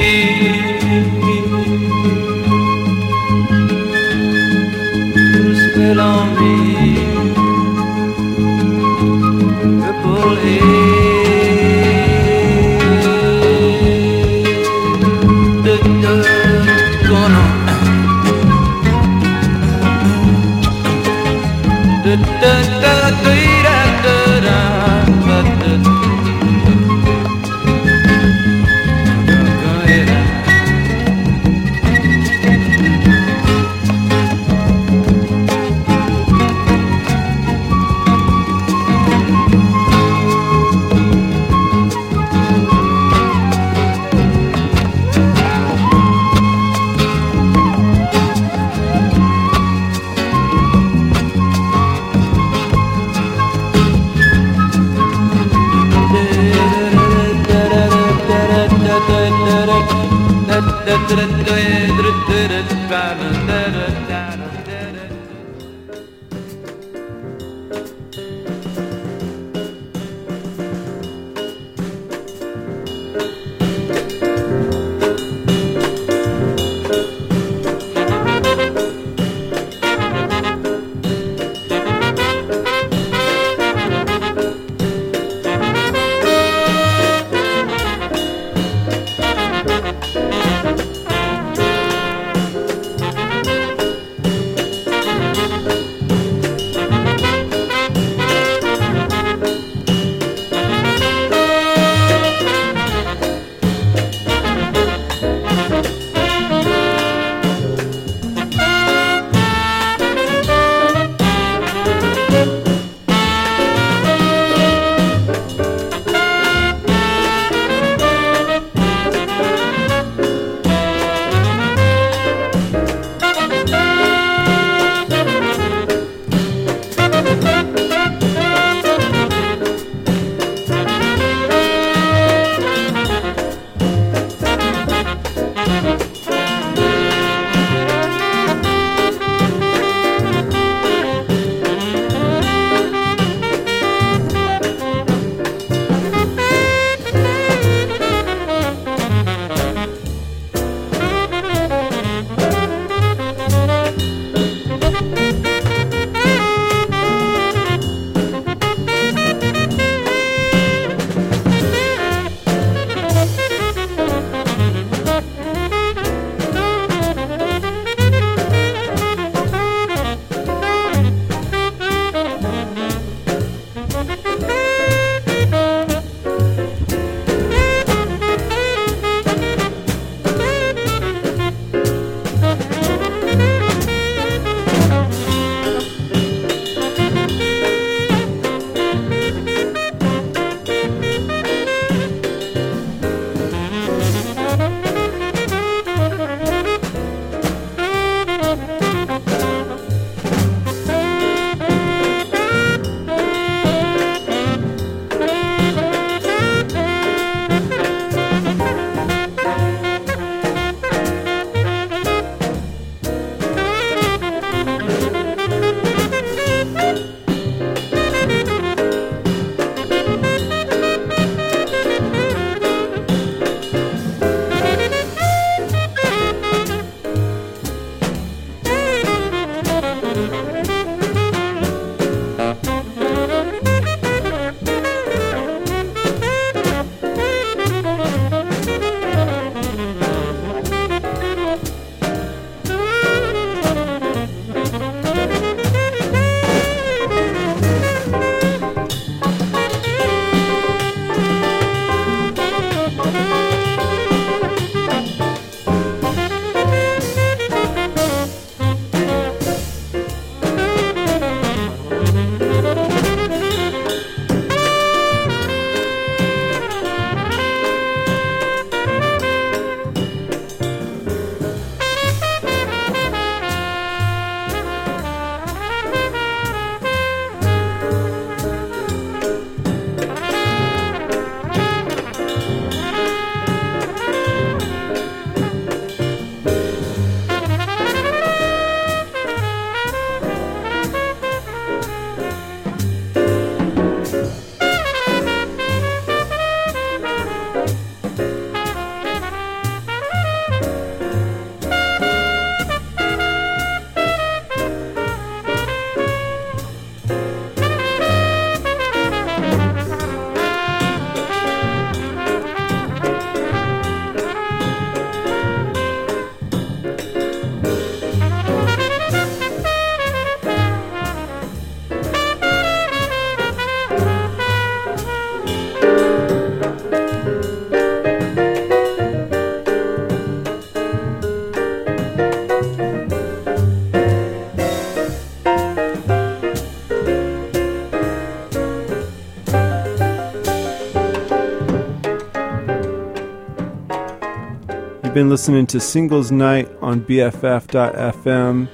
Been 345.16 345.30
listening 345.30 345.66
to 345.66 345.80
Singles 345.80 346.30
Night 346.30 346.70
on 346.82 347.00
BFF.FM. 347.00 348.68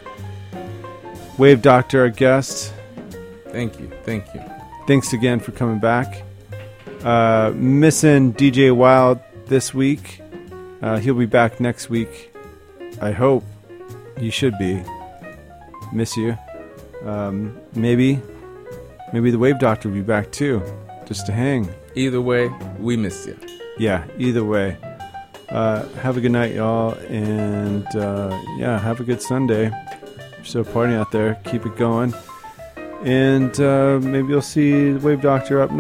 Wave 1.37 1.61
Doctor, 1.61 2.01
our 2.01 2.09
guest. 2.09 2.73
Thank 3.49 3.79
you. 3.79 3.91
Thank 4.05 4.33
you. 4.33 4.41
Thanks 4.87 5.13
again 5.13 5.39
for 5.39 5.51
coming 5.51 5.77
back. 5.77 6.23
Uh, 7.03 7.51
missing 7.53 8.33
DJ 8.33 8.75
Wild 8.75 9.19
this 9.45 9.71
week. 9.71 10.19
Uh, 10.81 10.97
he'll 10.97 11.13
be 11.13 11.27
back 11.27 11.59
next 11.59 11.91
week. 11.91 12.33
I 12.99 13.11
hope. 13.11 13.43
You 14.19 14.31
should 14.31 14.57
be. 14.57 14.83
Miss 15.93 16.17
you. 16.17 16.35
Um, 17.05 17.55
maybe. 17.75 18.19
Maybe 19.13 19.29
the 19.29 19.37
Wave 19.37 19.59
Doctor 19.59 19.89
will 19.89 19.95
be 19.97 20.01
back 20.01 20.31
too. 20.31 20.63
Just 21.05 21.27
to 21.27 21.33
hang. 21.33 21.69
Either 21.93 22.19
way, 22.19 22.47
we 22.79 22.97
miss 22.97 23.27
you. 23.27 23.37
Yeah, 23.77 24.07
either 24.17 24.43
way. 24.43 24.75
Uh, 25.51 25.85
have 25.99 26.15
a 26.15 26.21
good 26.21 26.31
night, 26.31 26.55
y'all. 26.55 26.93
And 27.09 27.85
uh, 27.95 28.39
yeah, 28.57 28.79
have 28.79 28.99
a 28.99 29.03
good 29.03 29.21
Sunday. 29.21 29.67
If 29.67 30.37
you're 30.37 30.45
still 30.45 30.63
partying 30.63 30.97
out 30.97 31.11
there, 31.11 31.35
keep 31.43 31.65
it 31.65 31.75
going. 31.75 32.13
And 33.03 33.59
uh, 33.59 33.99
maybe 34.01 34.29
you'll 34.29 34.41
see 34.41 34.93
Wave 34.93 35.21
Doctor 35.21 35.61
up 35.61 35.71
north. 35.71 35.79